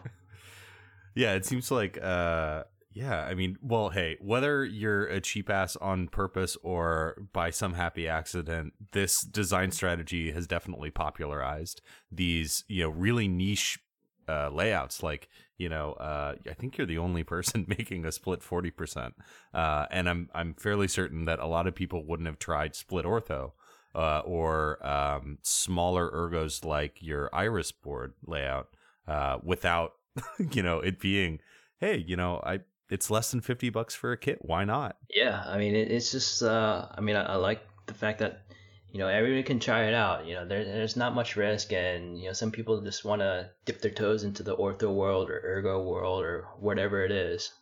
yeah, 1.15 1.35
it 1.35 1.45
seems 1.45 1.71
like 1.71 1.99
uh, 2.01 2.65
yeah, 2.93 3.25
I 3.25 3.35
mean, 3.35 3.57
well, 3.63 3.91
hey, 3.91 4.17
whether 4.21 4.65
you're 4.65 5.07
a 5.07 5.21
cheap 5.21 5.49
ass 5.49 5.77
on 5.77 6.09
purpose 6.09 6.57
or 6.63 7.23
by 7.33 7.51
some 7.51 7.75
happy 7.75 8.09
accident, 8.09 8.73
this 8.93 9.21
design 9.23 9.71
strategy 9.71 10.33
has 10.33 10.49
definitely 10.49 10.91
popularized 10.91 11.81
these, 12.11 12.65
you 12.67 12.83
know, 12.83 12.91
really 12.91 13.29
niche 13.29 13.79
uh, 14.29 14.51
layouts. 14.51 15.05
Like, 15.05 15.29
you 15.57 15.69
know, 15.69 15.93
uh, 15.95 16.35
I 16.49 16.55
think 16.55 16.79
you're 16.79 16.87
the 16.87 16.99
only 16.99 17.23
person 17.37 17.65
making 17.69 18.05
a 18.05 18.11
split 18.11 18.43
forty 18.43 18.73
percent, 18.73 19.15
uh, 19.55 19.87
and 19.93 20.09
I'm 20.09 20.29
I'm 20.35 20.55
fairly 20.55 20.89
certain 20.89 21.27
that 21.27 21.39
a 21.39 21.47
lot 21.47 21.69
of 21.69 21.77
people 21.77 22.05
wouldn't 22.05 22.27
have 22.27 22.41
tried 22.41 22.75
split 22.75 23.05
ortho 23.05 23.53
uh, 23.95 24.21
or 24.25 24.85
um, 24.85 25.39
smaller 25.43 26.11
ergos 26.11 26.65
like 26.65 27.01
your 27.01 27.31
Iris 27.33 27.71
board 27.71 28.15
layout 28.27 28.69
uh, 29.07 29.39
without, 29.45 29.93
you 30.53 30.63
know, 30.63 30.81
it 30.81 30.99
being 30.99 31.39
hey, 31.81 32.05
you 32.07 32.17
know, 32.17 32.41
I 32.45 32.61
it's 32.91 33.11
less 33.11 33.31
than 33.31 33.41
50 33.41 33.71
bucks 33.71 33.95
for 33.95 34.13
a 34.13 34.17
kit. 34.17 34.39
Why 34.43 34.65
not? 34.65 34.97
Yeah. 35.09 35.43
I 35.47 35.59
mean, 35.59 35.75
it, 35.75 35.91
it's 35.91 36.11
just, 36.11 36.43
uh, 36.43 36.87
I 36.91 37.01
mean, 37.01 37.17
I, 37.17 37.23
I, 37.23 37.35
like 37.37 37.63
the 37.87 37.95
fact 37.95 38.19
that, 38.19 38.43
you 38.93 38.99
know, 38.99 39.09
everybody 39.09 39.43
can 39.43 39.61
try 39.61 39.85
it 39.85 39.95
out. 39.95 40.27
You 40.27 40.35
know, 40.35 40.47
there, 40.47 40.65
there's 40.65 40.97
not 40.97 41.15
much 41.15 41.37
risk. 41.37 41.73
And, 41.73 42.19
you 42.19 42.27
know, 42.27 42.33
some 42.33 42.51
people 42.51 42.81
just 42.81 43.05
want 43.05 43.21
to 43.21 43.51
dip 43.65 43.81
their 43.81 43.93
toes 43.93 44.25
into 44.25 44.43
the 44.43 44.57
ortho 44.57 44.93
world 44.93 45.31
or 45.31 45.41
ergo 45.45 45.83
world 45.83 46.25
or 46.25 46.49
whatever 46.59 47.05
it 47.05 47.13
is. 47.13 47.53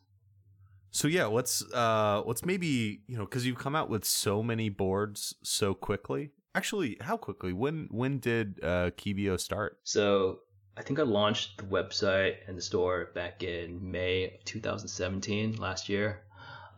So 0.90 1.06
yeah, 1.06 1.26
let's 1.26 1.62
uh 1.74 2.22
let's 2.24 2.44
maybe, 2.44 3.02
you 3.06 3.18
know, 3.18 3.26
cuz 3.26 3.46
you've 3.46 3.58
come 3.58 3.76
out 3.76 3.90
with 3.90 4.04
so 4.04 4.42
many 4.42 4.68
boards 4.68 5.34
so 5.42 5.74
quickly. 5.74 6.30
Actually, 6.54 6.96
how 7.00 7.16
quickly? 7.16 7.52
When 7.52 7.88
when 7.90 8.18
did 8.18 8.58
uh 8.62 8.90
Keebio 8.96 9.38
start? 9.38 9.78
So, 9.84 10.40
I 10.78 10.82
think 10.82 11.00
I 11.00 11.02
launched 11.02 11.58
the 11.58 11.64
website 11.64 12.36
and 12.46 12.56
the 12.56 12.62
store 12.62 13.10
back 13.12 13.42
in 13.42 13.90
May 13.90 14.26
of 14.26 14.44
2017, 14.44 15.56
last 15.56 15.88
year. 15.88 16.22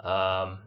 Um, 0.03 0.59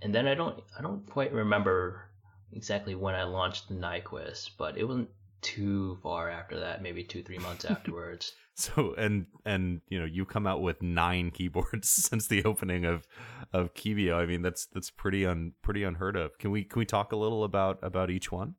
and 0.00 0.14
then 0.14 0.26
I 0.26 0.34
don't 0.34 0.62
I 0.76 0.80
don't 0.80 1.06
quite 1.10 1.32
remember 1.32 2.08
exactly 2.52 2.94
when 2.94 3.14
I 3.14 3.24
launched 3.24 3.68
the 3.68 3.74
Nyquist, 3.74 4.52
but 4.56 4.78
it 4.78 4.84
wasn't 4.84 5.10
too 5.42 5.98
far 6.02 6.30
after 6.30 6.60
that, 6.60 6.82
maybe 6.82 7.04
two, 7.04 7.22
three 7.22 7.38
months 7.38 7.64
afterwards. 7.66 8.32
So 8.54 8.94
and 8.96 9.26
and 9.44 9.82
you 9.88 10.00
know 10.00 10.06
you 10.06 10.24
come 10.24 10.46
out 10.46 10.62
with 10.62 10.80
nine 10.80 11.30
keyboards 11.30 11.88
since 12.08 12.26
the 12.26 12.42
opening 12.44 12.86
of 12.86 13.06
of 13.52 13.74
Keebio. 13.74 14.14
I 14.16 14.24
mean 14.24 14.40
that's 14.40 14.64
that's 14.64 14.90
pretty 14.90 15.26
un 15.26 15.52
pretty 15.60 15.84
unheard 15.84 16.16
of. 16.16 16.38
Can 16.38 16.50
we 16.50 16.64
can 16.64 16.78
we 16.78 16.86
talk 16.86 17.12
a 17.12 17.16
little 17.16 17.44
about 17.44 17.78
about 17.82 18.10
each 18.10 18.32
one? 18.32 18.54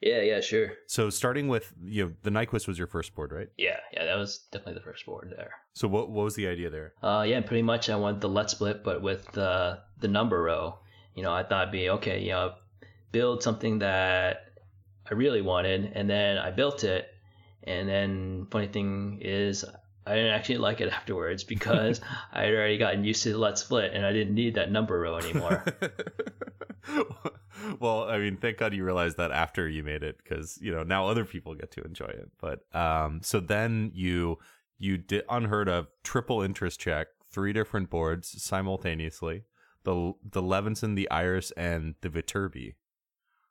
Yeah, 0.00 0.22
yeah, 0.22 0.40
sure. 0.40 0.72
So 0.86 1.10
starting 1.10 1.48
with 1.48 1.72
you 1.84 2.06
know 2.06 2.12
the 2.22 2.30
Nyquist 2.30 2.66
was 2.66 2.78
your 2.78 2.86
first 2.86 3.14
board, 3.14 3.32
right? 3.32 3.48
Yeah, 3.58 3.76
yeah, 3.92 4.06
that 4.06 4.16
was 4.16 4.38
definitely 4.50 4.74
the 4.74 4.80
first 4.80 5.04
board 5.04 5.32
there. 5.36 5.52
So 5.74 5.88
what 5.88 6.10
what 6.10 6.24
was 6.24 6.34
the 6.34 6.48
idea 6.48 6.70
there? 6.70 6.94
Uh, 7.02 7.24
yeah, 7.26 7.40
pretty 7.42 7.62
much 7.62 7.90
I 7.90 7.96
wanted 7.96 8.20
the 8.20 8.28
let 8.28 8.50
split, 8.50 8.82
but 8.82 9.02
with 9.02 9.30
the 9.32 9.80
the 10.00 10.08
number 10.08 10.42
row. 10.42 10.78
You 11.14 11.24
know, 11.24 11.32
I 11.32 11.42
thought 11.42 11.62
it'd 11.62 11.72
be 11.72 11.90
okay. 11.90 12.20
You 12.22 12.30
know, 12.30 12.54
build 13.12 13.42
something 13.42 13.80
that 13.80 14.52
I 15.10 15.14
really 15.14 15.42
wanted, 15.42 15.92
and 15.94 16.08
then 16.08 16.38
I 16.38 16.50
built 16.50 16.84
it, 16.84 17.08
and 17.64 17.88
then 17.88 18.46
funny 18.50 18.68
thing 18.68 19.18
is 19.20 19.64
I 20.06 20.14
didn't 20.14 20.32
actually 20.32 20.58
like 20.58 20.80
it 20.80 20.92
afterwards 20.92 21.44
because 21.44 22.00
I 22.32 22.42
had 22.42 22.54
already 22.54 22.78
gotten 22.78 23.04
used 23.04 23.22
to 23.24 23.32
the 23.32 23.38
let 23.38 23.58
split, 23.58 23.92
and 23.94 24.04
I 24.04 24.12
didn't 24.12 24.34
need 24.34 24.54
that 24.54 24.70
number 24.70 24.98
row 24.98 25.16
anymore. 25.16 25.64
well, 27.80 28.04
I 28.04 28.18
mean, 28.18 28.36
thank 28.36 28.58
God 28.58 28.74
you 28.74 28.84
realized 28.84 29.18
that 29.18 29.32
after 29.32 29.68
you 29.68 29.82
made 29.82 30.02
it, 30.02 30.18
because 30.18 30.58
you 30.60 30.72
know 30.72 30.82
now 30.82 31.06
other 31.08 31.24
people 31.24 31.54
get 31.54 31.70
to 31.72 31.82
enjoy 31.82 32.06
it. 32.06 32.30
But 32.40 32.64
um, 32.74 33.20
so 33.22 33.40
then 33.40 33.92
you 33.94 34.38
you 34.78 34.96
did 34.96 35.24
unheard 35.28 35.68
of 35.68 35.88
triple 36.02 36.42
interest 36.42 36.80
check 36.80 37.08
three 37.30 37.52
different 37.52 37.90
boards 37.90 38.42
simultaneously 38.42 39.44
the 39.84 40.12
the 40.22 40.42
Levinson, 40.42 40.94
the 40.96 41.10
Iris, 41.10 41.50
and 41.52 41.94
the 42.00 42.08
Viterbi. 42.08 42.74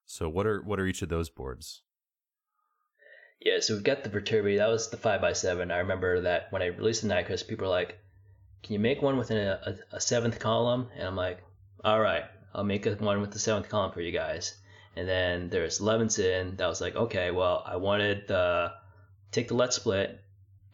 So 0.05 0.29
what 0.29 0.45
are 0.45 0.61
what 0.61 0.79
are 0.79 0.85
each 0.85 1.01
of 1.01 1.09
those 1.09 1.29
boards? 1.29 1.83
Yeah, 3.39 3.59
so 3.61 3.73
we've 3.73 3.83
got 3.83 4.03
the 4.03 4.09
Viterbi. 4.09 4.57
That 4.57 4.67
was 4.67 4.89
the 4.89 4.97
five 4.97 5.23
x 5.23 5.39
seven. 5.39 5.71
I 5.71 5.77
remember 5.77 6.21
that 6.21 6.51
when 6.51 6.61
I 6.61 6.67
released 6.67 7.01
the 7.01 7.07
Nyquist, 7.07 7.47
people 7.47 7.67
were 7.67 7.71
like, 7.71 7.97
"Can 8.63 8.73
you 8.73 8.79
make 8.79 9.01
one 9.01 9.17
with 9.17 9.31
a, 9.31 9.77
a, 9.91 9.95
a 9.95 10.01
seventh 10.01 10.39
column?" 10.39 10.89
And 10.95 11.07
I'm 11.07 11.15
like, 11.15 11.39
"All 11.83 11.99
right, 11.99 12.25
I'll 12.53 12.65
make 12.65 12.85
a, 12.85 12.95
one 12.95 13.21
with 13.21 13.31
the 13.31 13.39
seventh 13.39 13.69
column 13.69 13.91
for 13.91 14.01
you 14.01 14.11
guys." 14.11 14.57
And 14.95 15.07
then 15.07 15.49
there's 15.49 15.79
Levinson. 15.79 16.57
That 16.57 16.67
was 16.67 16.81
like, 16.81 16.95
okay, 16.95 17.31
well, 17.31 17.63
I 17.65 17.77
wanted 17.77 18.27
the 18.27 18.73
take 19.31 19.47
the 19.47 19.53
let 19.53 19.73
split, 19.73 20.19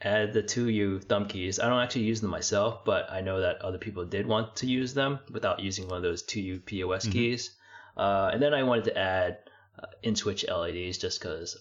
add 0.01 0.33
the 0.33 0.41
two 0.41 0.69
U 0.69 0.99
thumb 0.99 1.27
keys. 1.27 1.59
I 1.59 1.69
don't 1.69 1.81
actually 1.81 2.03
use 2.05 2.21
them 2.21 2.31
myself, 2.31 2.83
but 2.85 3.11
I 3.11 3.21
know 3.21 3.41
that 3.41 3.61
other 3.61 3.77
people 3.77 4.05
did 4.05 4.25
want 4.25 4.55
to 4.57 4.67
use 4.67 4.93
them 4.93 5.19
without 5.31 5.59
using 5.59 5.87
one 5.87 5.97
of 5.97 6.03
those 6.03 6.23
two 6.23 6.41
U 6.41 6.59
POS 6.59 7.03
mm-hmm. 7.03 7.11
keys. 7.11 7.55
Uh, 7.95 8.31
and 8.33 8.41
then 8.41 8.53
I 8.53 8.63
wanted 8.63 8.85
to 8.85 8.97
add 8.97 9.37
uh, 9.79 9.87
in 10.01 10.15
switch 10.15 10.45
LEDs 10.47 10.97
just 10.97 11.19
because 11.19 11.57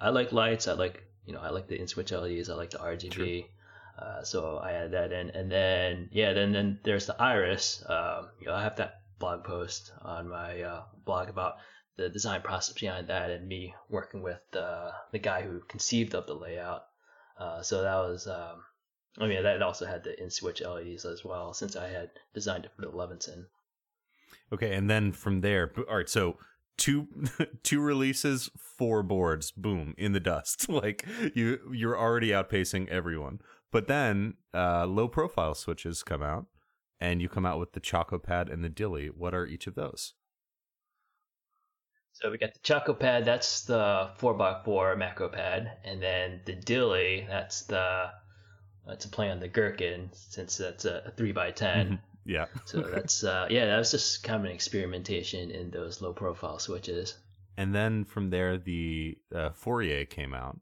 I 0.00 0.10
like 0.10 0.32
lights. 0.32 0.68
I 0.68 0.74
like 0.74 1.04
you 1.26 1.32
know 1.32 1.40
I 1.40 1.50
like 1.50 1.68
the 1.68 1.80
in 1.80 1.86
switch 1.86 2.12
LEDs. 2.12 2.48
I 2.48 2.54
like 2.54 2.70
the 2.70 2.78
RGB. 2.78 3.46
Uh, 3.98 4.22
so 4.22 4.58
I 4.58 4.72
added 4.72 4.92
that 4.92 5.12
in, 5.12 5.30
and 5.30 5.50
then 5.50 6.08
yeah, 6.12 6.32
then 6.32 6.52
then 6.52 6.78
there's 6.84 7.06
the 7.06 7.20
iris. 7.20 7.84
Um, 7.88 8.28
you 8.40 8.46
know, 8.46 8.54
I 8.54 8.62
have 8.62 8.76
that 8.76 9.02
blog 9.18 9.44
post 9.44 9.92
on 10.02 10.28
my 10.28 10.62
uh, 10.62 10.82
blog 11.04 11.28
about 11.28 11.56
the 11.96 12.08
design 12.08 12.42
process 12.42 12.74
behind 12.78 13.08
that, 13.08 13.30
and 13.30 13.48
me 13.48 13.74
working 13.88 14.22
with 14.22 14.40
the 14.52 14.92
the 15.12 15.18
guy 15.18 15.42
who 15.42 15.60
conceived 15.68 16.14
of 16.14 16.26
the 16.26 16.34
layout. 16.34 16.84
Uh, 17.38 17.62
so 17.62 17.82
that 17.82 17.94
was, 17.96 18.26
um, 18.26 18.64
I 19.18 19.26
mean, 19.26 19.42
that 19.42 19.62
also 19.62 19.86
had 19.86 20.04
the 20.04 20.20
in 20.20 20.30
switch 20.30 20.60
LEDs 20.60 21.04
as 21.04 21.24
well, 21.24 21.52
since 21.52 21.76
I 21.76 21.88
had 21.88 22.10
designed 22.34 22.64
it 22.64 22.72
for 22.74 22.82
the 22.82 22.90
Levinson. 22.90 23.46
Okay, 24.52 24.74
and 24.74 24.88
then 24.88 25.12
from 25.12 25.40
there, 25.40 25.72
all 25.88 25.96
right. 25.96 26.08
So 26.08 26.36
two 26.78 27.08
two 27.62 27.80
releases, 27.80 28.50
four 28.78 29.02
boards, 29.02 29.50
boom, 29.50 29.94
in 29.98 30.12
the 30.12 30.20
dust. 30.20 30.68
like 30.70 31.04
you 31.34 31.58
you're 31.72 31.98
already 31.98 32.28
outpacing 32.28 32.88
everyone. 32.88 33.40
But 33.70 33.86
then 33.86 34.34
uh, 34.54 34.86
low 34.86 35.08
profile 35.08 35.54
switches 35.54 36.02
come 36.02 36.22
out, 36.22 36.46
and 36.98 37.20
you 37.20 37.28
come 37.28 37.44
out 37.44 37.58
with 37.58 37.72
the 37.72 37.80
Chocopad 37.80 38.50
and 38.50 38.64
the 38.64 38.70
Dilly. 38.70 39.08
What 39.08 39.34
are 39.34 39.46
each 39.46 39.66
of 39.66 39.74
those? 39.74 40.14
So 42.12 42.30
we 42.30 42.38
got 42.38 42.54
the 42.54 42.60
Chocopad, 42.60 43.24
that's 43.24 43.62
the 43.62 44.10
four 44.16 44.40
x 44.42 44.64
four 44.64 44.96
macro 44.96 45.28
pad, 45.28 45.76
and 45.84 46.02
then 46.02 46.40
the 46.46 46.54
Dilly, 46.54 47.26
that's 47.28 47.62
the 47.62 48.10
that's 48.86 49.04
a 49.04 49.08
play 49.08 49.30
on 49.30 49.38
the 49.38 49.48
Gherkin 49.48 50.08
since 50.12 50.56
that's 50.56 50.86
a 50.86 51.12
three 51.16 51.32
by 51.32 51.50
10 51.50 51.86
mm-hmm. 51.86 51.94
Yeah. 52.28 52.44
so 52.66 52.82
that's 52.82 53.24
uh, 53.24 53.46
yeah, 53.48 53.64
that 53.64 53.78
was 53.78 53.90
just 53.90 54.22
kind 54.22 54.38
of 54.38 54.44
an 54.44 54.52
experimentation 54.52 55.50
in 55.50 55.70
those 55.70 56.02
low 56.02 56.12
profile 56.12 56.58
switches. 56.58 57.16
And 57.56 57.74
then 57.74 58.04
from 58.04 58.28
there, 58.28 58.58
the 58.58 59.16
uh, 59.34 59.50
Fourier 59.50 60.04
came 60.04 60.34
out, 60.34 60.60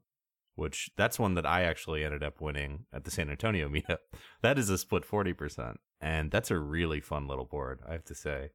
which 0.55 0.89
that's 0.95 1.19
one 1.19 1.33
that 1.33 1.45
I 1.45 1.63
actually 1.63 2.05
ended 2.05 2.23
up 2.23 2.39
winning 2.39 2.85
at 2.93 3.03
the 3.03 3.11
San 3.11 3.29
Antonio 3.29 3.67
meetup. 3.69 3.97
That 4.41 4.57
is 4.57 4.69
a 4.69 4.77
split 4.77 5.03
forty 5.03 5.33
percent, 5.33 5.81
and 5.99 6.31
that's 6.31 6.51
a 6.51 6.57
really 6.57 7.01
fun 7.01 7.27
little 7.27 7.45
board, 7.45 7.81
I 7.85 7.91
have 7.91 8.05
to 8.05 8.15
say. 8.15 8.51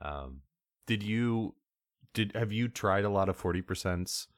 Um, 0.00 0.40
did 0.86 1.02
you 1.02 1.56
did 2.14 2.32
have 2.34 2.52
you 2.52 2.68
tried 2.68 3.04
a 3.04 3.10
lot 3.10 3.28
of 3.28 3.36
forty 3.36 3.60
percents, 3.60 4.28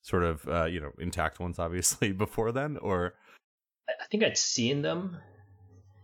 sort 0.00 0.24
of 0.24 0.48
uh, 0.48 0.64
you 0.64 0.80
know 0.80 0.90
intact 0.98 1.38
ones, 1.38 1.60
obviously 1.60 2.10
before 2.24 2.50
then, 2.50 2.76
or? 2.78 3.14
I 3.88 4.04
think 4.10 4.24
I'd 4.24 4.38
seen 4.38 4.82
them 4.82 5.18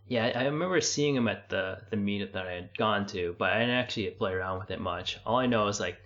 yeah, 0.09 0.31
I 0.35 0.45
remember 0.45 0.81
seeing 0.81 1.15
him 1.15 1.27
at 1.27 1.49
the 1.49 1.77
the 1.91 1.95
meetup 1.95 2.33
that 2.33 2.47
I 2.47 2.53
had 2.53 2.77
gone 2.77 3.05
to, 3.07 3.35
but 3.37 3.53
I 3.53 3.59
didn't 3.59 3.75
actually 3.75 4.09
play 4.09 4.33
around 4.33 4.59
with 4.59 4.71
it 4.71 4.81
much. 4.81 5.19
All 5.25 5.37
I 5.37 5.45
know 5.45 5.67
is 5.67 5.79
like 5.79 5.97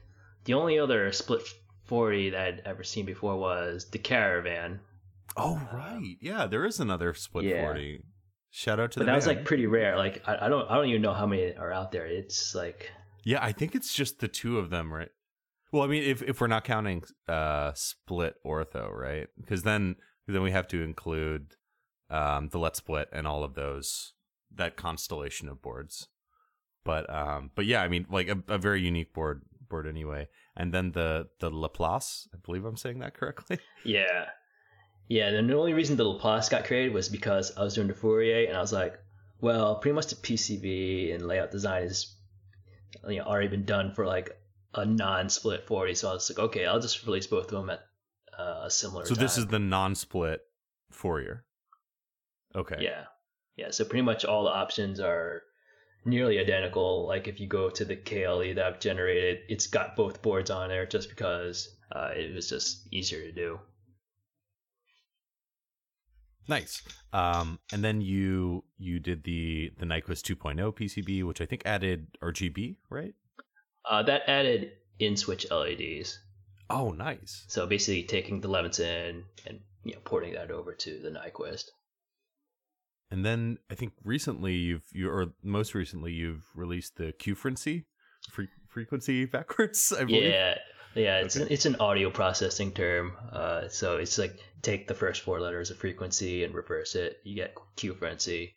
the 0.43 0.53
only 0.53 0.77
other 0.77 1.11
split 1.13 1.41
forty 1.85 2.29
that 2.29 2.41
I'd 2.41 2.61
ever 2.65 2.83
seen 2.83 3.05
before 3.05 3.37
was 3.37 3.85
the 3.89 3.97
Caravan. 3.97 4.81
Oh 5.37 5.55
right, 5.73 6.17
yeah, 6.21 6.45
there 6.47 6.65
is 6.65 6.81
another 6.81 7.13
split 7.13 7.45
yeah. 7.45 7.63
forty. 7.65 8.03
Shout 8.51 8.79
out 8.79 8.91
to 8.91 8.99
but 8.99 9.05
that 9.05 9.11
man. 9.11 9.15
was 9.15 9.25
like 9.25 9.45
pretty 9.45 9.67
rare. 9.67 9.97
Like 9.97 10.21
I, 10.27 10.45
I 10.45 10.49
don't 10.49 10.69
I 10.69 10.75
don't 10.75 10.87
even 10.87 11.01
know 11.01 11.13
how 11.13 11.25
many 11.25 11.55
are 11.55 11.71
out 11.71 11.93
there. 11.93 12.05
It's 12.05 12.53
like 12.53 12.91
yeah, 13.23 13.39
I 13.41 13.53
think 13.53 13.73
it's 13.73 13.93
just 13.93 14.19
the 14.19 14.27
two 14.27 14.59
of 14.59 14.69
them, 14.69 14.93
right? 14.93 15.09
Well, 15.71 15.83
I 15.83 15.87
mean, 15.87 16.03
if 16.03 16.21
if 16.21 16.41
we're 16.41 16.47
not 16.47 16.65
counting 16.65 17.03
uh 17.29 17.71
split 17.73 18.35
ortho, 18.45 18.91
right? 18.91 19.27
Because 19.39 19.63
then 19.63 19.95
then 20.27 20.41
we 20.41 20.51
have 20.51 20.67
to 20.67 20.81
include 20.83 21.55
um, 22.13 22.49
the 22.49 22.59
Let's 22.59 22.77
Split, 22.77 23.09
and 23.11 23.27
all 23.27 23.43
of 23.43 23.55
those 23.55 24.13
that 24.55 24.77
constellation 24.77 25.49
of 25.49 25.61
boards. 25.61 26.07
But 26.83 27.09
um, 27.13 27.51
but 27.55 27.65
yeah, 27.65 27.81
I 27.81 27.87
mean, 27.87 28.05
like 28.09 28.27
a, 28.27 28.37
a 28.47 28.57
very 28.57 28.81
unique 28.81 29.13
board 29.13 29.41
board 29.67 29.87
anyway. 29.87 30.27
And 30.55 30.73
then 30.73 30.91
the 30.91 31.29
the 31.39 31.49
Laplace, 31.49 32.27
I 32.33 32.37
believe 32.37 32.65
I'm 32.65 32.77
saying 32.77 32.99
that 32.99 33.15
correctly. 33.15 33.59
Yeah, 33.83 34.27
yeah. 35.09 35.27
And 35.27 35.49
the 35.49 35.57
only 35.57 35.73
reason 35.73 35.97
the 35.97 36.05
Laplace 36.05 36.47
got 36.47 36.65
created 36.65 36.93
was 36.93 37.09
because 37.09 37.51
I 37.57 37.63
was 37.63 37.73
doing 37.73 37.87
the 37.87 37.93
Fourier, 37.93 38.47
and 38.47 38.55
I 38.55 38.61
was 38.61 38.71
like, 38.71 38.97
well, 39.41 39.75
pretty 39.75 39.95
much 39.95 40.07
the 40.07 40.15
PCB 40.15 41.13
and 41.13 41.27
layout 41.27 41.51
design 41.51 41.83
is 41.83 42.15
you 43.09 43.17
know 43.17 43.23
already 43.23 43.47
been 43.47 43.65
done 43.65 43.93
for 43.93 44.05
like 44.05 44.37
a 44.75 44.85
non-split 44.85 45.67
40. 45.67 45.95
So 45.95 46.09
I 46.09 46.13
was 46.13 46.29
like, 46.29 46.39
okay, 46.39 46.65
I'll 46.65 46.79
just 46.79 47.05
release 47.05 47.27
both 47.27 47.45
of 47.45 47.51
them 47.51 47.69
at 47.69 47.81
uh, 48.37 48.61
a 48.65 48.69
similar. 48.69 49.05
So 49.05 49.15
time. 49.15 49.23
this 49.23 49.37
is 49.37 49.47
the 49.47 49.59
non-split 49.59 50.41
Fourier. 50.91 51.43
Okay. 52.55 52.77
Yeah. 52.79 53.05
Yeah. 53.55 53.71
So 53.71 53.85
pretty 53.85 54.03
much 54.03 54.25
all 54.25 54.43
the 54.43 54.51
options 54.51 54.99
are 54.99 55.43
nearly 56.05 56.39
identical. 56.39 57.07
Like 57.07 57.27
if 57.27 57.39
you 57.39 57.47
go 57.47 57.69
to 57.69 57.85
the 57.85 57.95
KLE 57.95 58.55
that 58.55 58.65
I've 58.65 58.79
generated, 58.79 59.39
it's 59.49 59.67
got 59.67 59.95
both 59.95 60.21
boards 60.21 60.49
on 60.49 60.69
there 60.69 60.85
just 60.85 61.09
because 61.09 61.69
uh, 61.91 62.11
it 62.15 62.33
was 62.33 62.49
just 62.49 62.87
easier 62.91 63.21
to 63.21 63.31
do. 63.31 63.59
Nice. 66.47 66.81
Um, 67.13 67.59
and 67.71 67.83
then 67.83 68.01
you 68.01 68.63
you 68.77 68.99
did 68.99 69.23
the 69.23 69.71
the 69.79 69.85
Nyquist 69.85 70.23
2.0 70.23 70.75
PCB, 70.75 71.23
which 71.23 71.39
I 71.39 71.45
think 71.45 71.63
added 71.65 72.07
RGB, 72.21 72.75
right? 72.89 73.13
Uh, 73.89 74.03
that 74.03 74.23
added 74.27 74.73
in 74.99 75.15
switch 75.15 75.49
LEDs. 75.49 76.19
Oh, 76.69 76.91
nice. 76.91 77.45
So 77.47 77.65
basically 77.67 78.03
taking 78.03 78.41
the 78.41 78.49
Levinson 78.49 79.23
and 79.45 79.59
you 79.83 79.93
know 79.93 80.01
porting 80.03 80.33
that 80.33 80.51
over 80.51 80.73
to 80.73 80.99
the 80.99 81.09
Nyquist. 81.09 81.65
And 83.13 83.23
then 83.23 83.59
I 83.69 83.75
think 83.75 83.93
recently 84.03 84.55
you've 84.55 84.87
you 84.91 85.07
or 85.07 85.27
most 85.43 85.75
recently 85.75 86.11
you've 86.11 86.47
released 86.55 86.95
the 86.95 87.13
Quefrency 87.13 87.85
fre- 88.31 88.55
frequency 88.67 89.25
backwards. 89.37 89.93
I 89.95 90.05
believe. 90.05 90.31
Yeah, 90.31 90.57
yeah. 90.95 91.19
It's 91.19 91.37
okay. 91.37 91.45
an, 91.45 91.51
it's 91.51 91.67
an 91.67 91.75
audio 91.75 92.09
processing 92.09 92.71
term. 92.71 93.13
Uh, 93.31 93.67
so 93.67 93.97
it's 93.97 94.17
like 94.17 94.39
take 94.63 94.87
the 94.87 94.95
first 94.95 95.21
four 95.21 95.39
letters 95.39 95.69
of 95.69 95.77
frequency 95.77 96.43
and 96.43 96.55
reverse 96.55 96.95
it. 96.95 97.17
You 97.23 97.35
get 97.35 97.53
Quefrency. 97.77 98.55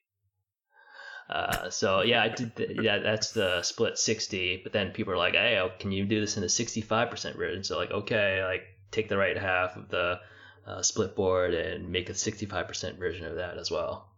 Uh, 1.28 1.68
so 1.68 2.00
yeah, 2.00 2.22
I 2.22 2.30
did. 2.30 2.56
The, 2.56 2.78
yeah, 2.80 3.00
that's 3.00 3.32
the 3.32 3.60
split 3.60 3.98
sixty. 3.98 4.62
But 4.62 4.72
then 4.72 4.92
people 4.92 5.12
are 5.12 5.18
like, 5.18 5.34
"Hey, 5.34 5.58
oh, 5.58 5.70
can 5.78 5.92
you 5.92 6.06
do 6.06 6.18
this 6.18 6.38
in 6.38 6.44
a 6.44 6.48
sixty-five 6.48 7.10
percent 7.10 7.36
version?" 7.36 7.62
So 7.62 7.76
like, 7.76 7.90
okay, 7.90 8.42
like 8.42 8.62
take 8.90 9.10
the 9.10 9.18
right 9.18 9.36
half 9.36 9.76
of 9.76 9.90
the 9.90 10.18
uh, 10.66 10.80
split 10.80 11.14
board 11.14 11.52
and 11.52 11.92
make 11.92 12.08
a 12.08 12.14
sixty-five 12.14 12.66
percent 12.66 12.98
version 12.98 13.26
of 13.26 13.36
that 13.36 13.58
as 13.58 13.70
well. 13.70 14.15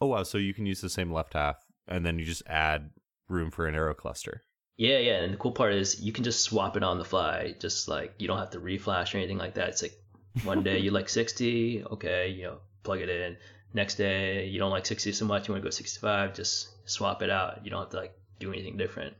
Oh 0.00 0.06
wow! 0.06 0.22
So 0.22 0.38
you 0.38 0.54
can 0.54 0.66
use 0.66 0.80
the 0.80 0.90
same 0.90 1.12
left 1.12 1.34
half, 1.34 1.64
and 1.86 2.04
then 2.04 2.18
you 2.18 2.24
just 2.24 2.42
add 2.46 2.90
room 3.28 3.50
for 3.50 3.66
an 3.66 3.74
arrow 3.74 3.94
cluster. 3.94 4.42
Yeah, 4.76 4.98
yeah, 4.98 5.22
and 5.22 5.32
the 5.32 5.38
cool 5.38 5.52
part 5.52 5.72
is 5.72 6.00
you 6.00 6.12
can 6.12 6.24
just 6.24 6.42
swap 6.42 6.76
it 6.76 6.82
on 6.82 6.98
the 6.98 7.04
fly. 7.04 7.54
Just 7.60 7.88
like 7.88 8.14
you 8.18 8.26
don't 8.26 8.38
have 8.38 8.50
to 8.50 8.60
reflash 8.60 9.14
or 9.14 9.18
anything 9.18 9.38
like 9.38 9.54
that. 9.54 9.68
It's 9.68 9.82
like 9.82 9.94
one 10.42 10.62
day 10.62 10.78
you 10.78 10.90
like 10.90 11.08
60, 11.20 11.84
okay, 11.92 12.28
you 12.28 12.44
know, 12.44 12.58
plug 12.82 13.00
it 13.00 13.08
in. 13.08 13.36
Next 13.72 13.96
day 13.96 14.46
you 14.46 14.58
don't 14.58 14.70
like 14.70 14.86
60 14.86 15.12
so 15.12 15.24
much, 15.24 15.48
you 15.48 15.54
want 15.54 15.62
to 15.62 15.66
go 15.66 15.70
65, 15.70 16.34
just 16.34 16.68
swap 16.88 17.22
it 17.22 17.30
out. 17.30 17.64
You 17.64 17.70
don't 17.70 17.80
have 17.80 17.90
to 17.90 17.96
like 17.96 18.16
do 18.40 18.52
anything 18.52 18.76
different. 18.76 19.14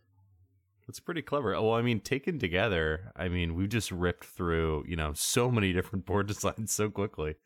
That's 0.87 1.00
pretty 1.00 1.23
clever. 1.23 1.52
Well, 1.52 1.73
I 1.73 1.83
mean, 1.83 2.00
taken 2.00 2.38
together, 2.38 3.12
I 3.16 3.28
mean, 3.28 3.54
we've 3.54 3.71
just 3.71 3.90
ripped 3.90 4.25
through, 4.25 4.85
you 4.87 4.97
know, 4.97 5.12
so 5.14 5.50
many 5.50 5.73
different 5.73 6.04
board 6.04 6.26
designs 6.28 6.73
so 6.73 6.90
quickly. 6.90 7.37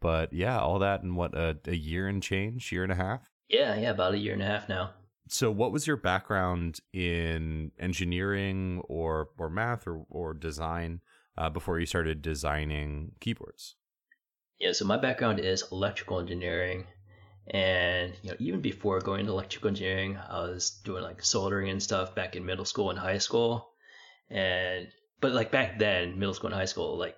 But 0.00 0.32
yeah, 0.32 0.58
all 0.58 0.78
that 0.78 1.02
in 1.02 1.14
what 1.14 1.34
a, 1.34 1.58
a 1.66 1.74
year 1.74 2.06
and 2.08 2.22
change, 2.22 2.70
year 2.70 2.82
and 2.82 2.92
a 2.92 2.96
half. 2.96 3.30
Yeah, 3.48 3.74
yeah, 3.76 3.90
about 3.90 4.14
a 4.14 4.18
year 4.18 4.34
and 4.34 4.42
a 4.42 4.46
half 4.46 4.68
now. 4.68 4.90
So, 5.28 5.50
what 5.50 5.72
was 5.72 5.86
your 5.86 5.96
background 5.96 6.80
in 6.92 7.72
engineering 7.78 8.82
or 8.88 9.28
or 9.38 9.50
math 9.50 9.86
or 9.86 10.04
or 10.08 10.34
design 10.34 11.00
uh, 11.36 11.50
before 11.50 11.78
you 11.78 11.86
started 11.86 12.22
designing 12.22 13.12
keyboards? 13.20 13.74
Yeah, 14.58 14.72
so 14.72 14.84
my 14.84 14.96
background 14.96 15.38
is 15.38 15.64
electrical 15.70 16.18
engineering, 16.18 16.86
and 17.48 18.14
you 18.22 18.30
know 18.30 18.36
even 18.38 18.60
before 18.60 19.00
going 19.00 19.26
to 19.26 19.32
electrical 19.32 19.68
engineering, 19.68 20.16
I 20.16 20.40
was 20.40 20.80
doing 20.84 21.02
like 21.02 21.22
soldering 21.22 21.68
and 21.68 21.82
stuff 21.82 22.14
back 22.14 22.36
in 22.36 22.46
middle 22.46 22.64
school 22.64 22.90
and 22.90 22.98
high 22.98 23.18
school, 23.18 23.70
and 24.30 24.88
but 25.20 25.32
like 25.32 25.50
back 25.50 25.78
then, 25.78 26.18
middle 26.18 26.34
school 26.34 26.48
and 26.48 26.58
high 26.58 26.64
school, 26.64 26.98
like 26.98 27.16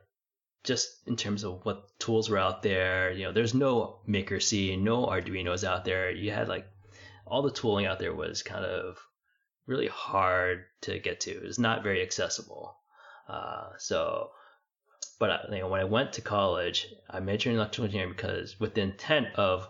just 0.64 1.06
in 1.06 1.16
terms 1.16 1.44
of 1.44 1.64
what 1.64 1.98
tools 1.98 2.28
were 2.28 2.38
out 2.38 2.62
there, 2.62 3.10
you 3.12 3.24
know, 3.24 3.32
there's 3.32 3.54
no 3.54 4.00
Maker 4.06 4.40
C, 4.40 4.76
no 4.76 5.06
Arduinos 5.06 5.64
out 5.64 5.84
there. 5.84 6.10
You 6.10 6.30
had 6.30 6.48
like 6.48 6.66
all 7.26 7.42
the 7.42 7.50
tooling 7.50 7.86
out 7.86 7.98
there 7.98 8.14
was 8.14 8.42
kind 8.42 8.64
of 8.64 8.98
really 9.66 9.88
hard 9.88 10.64
to 10.82 10.98
get 10.98 11.20
to. 11.20 11.30
It 11.30 11.42
was 11.42 11.58
not 11.58 11.82
very 11.82 12.02
accessible. 12.02 12.76
Uh, 13.28 13.68
so, 13.78 14.30
but 15.18 15.30
I, 15.30 15.54
you 15.54 15.60
know, 15.60 15.68
when 15.68 15.80
I 15.80 15.84
went 15.84 16.14
to 16.14 16.20
college, 16.20 16.92
I 17.08 17.20
majored 17.20 17.52
in 17.52 17.58
electrical 17.58 17.84
engineering 17.84 18.12
because 18.14 18.58
with 18.58 18.74
the 18.74 18.82
intent 18.82 19.28
of 19.36 19.68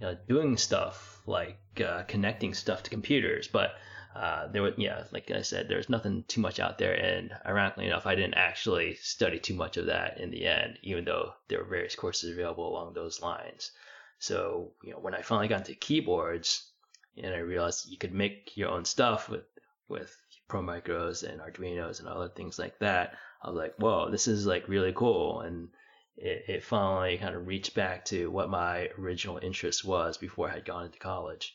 you 0.00 0.06
know 0.06 0.16
doing 0.28 0.56
stuff 0.56 1.20
like 1.26 1.58
uh, 1.84 2.02
connecting 2.04 2.54
stuff 2.54 2.82
to 2.84 2.90
computers, 2.90 3.48
but 3.48 3.74
uh, 4.16 4.48
there 4.48 4.62
was 4.62 4.74
yeah, 4.78 5.04
like 5.12 5.30
I 5.30 5.42
said, 5.42 5.68
there's 5.68 5.90
nothing 5.90 6.24
too 6.26 6.40
much 6.40 6.58
out 6.58 6.78
there, 6.78 6.94
and 6.94 7.32
ironically 7.44 7.86
enough, 7.86 8.06
I 8.06 8.14
didn't 8.14 8.34
actually 8.34 8.94
study 8.94 9.38
too 9.38 9.54
much 9.54 9.76
of 9.76 9.86
that 9.86 10.18
in 10.18 10.30
the 10.30 10.46
end, 10.46 10.78
even 10.82 11.04
though 11.04 11.34
there 11.48 11.58
were 11.58 11.68
various 11.68 11.94
courses 11.94 12.32
available 12.32 12.66
along 12.66 12.94
those 12.94 13.20
lines. 13.20 13.72
So 14.18 14.72
you 14.82 14.92
know, 14.92 14.98
when 15.00 15.14
I 15.14 15.20
finally 15.20 15.48
got 15.48 15.60
into 15.60 15.74
keyboards, 15.74 16.70
and 17.16 17.34
I 17.34 17.38
realized 17.38 17.90
you 17.90 17.98
could 17.98 18.14
make 18.14 18.56
your 18.56 18.70
own 18.70 18.86
stuff 18.86 19.28
with 19.28 19.44
with 19.88 20.16
Pro 20.48 20.62
Micros 20.62 21.22
and 21.22 21.40
Arduinos 21.40 22.00
and 22.00 22.08
other 22.08 22.30
things 22.30 22.58
like 22.58 22.78
that. 22.78 23.14
I 23.42 23.50
was 23.50 23.58
like, 23.58 23.74
whoa, 23.76 24.10
this 24.10 24.28
is 24.28 24.46
like 24.46 24.66
really 24.66 24.94
cool, 24.94 25.40
and 25.42 25.68
it, 26.16 26.44
it 26.48 26.64
finally 26.64 27.18
kind 27.18 27.34
of 27.34 27.46
reached 27.46 27.74
back 27.74 28.06
to 28.06 28.30
what 28.30 28.48
my 28.48 28.88
original 28.98 29.38
interest 29.42 29.84
was 29.84 30.16
before 30.16 30.48
I 30.48 30.54
had 30.54 30.64
gone 30.64 30.86
into 30.86 30.98
college. 30.98 31.54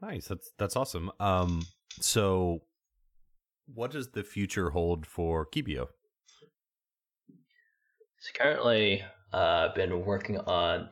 Nice, 0.00 0.28
that's 0.28 0.50
that's 0.58 0.76
awesome. 0.76 1.10
Um, 1.18 1.66
so 2.00 2.62
what 3.74 3.90
does 3.90 4.10
the 4.10 4.22
future 4.22 4.70
hold 4.70 5.06
for 5.06 5.46
Keebio? 5.46 5.88
So 8.20 8.32
currently, 8.34 9.02
uh, 9.32 9.68
I've 9.68 9.74
been 9.74 10.04
working 10.04 10.38
on 10.38 10.88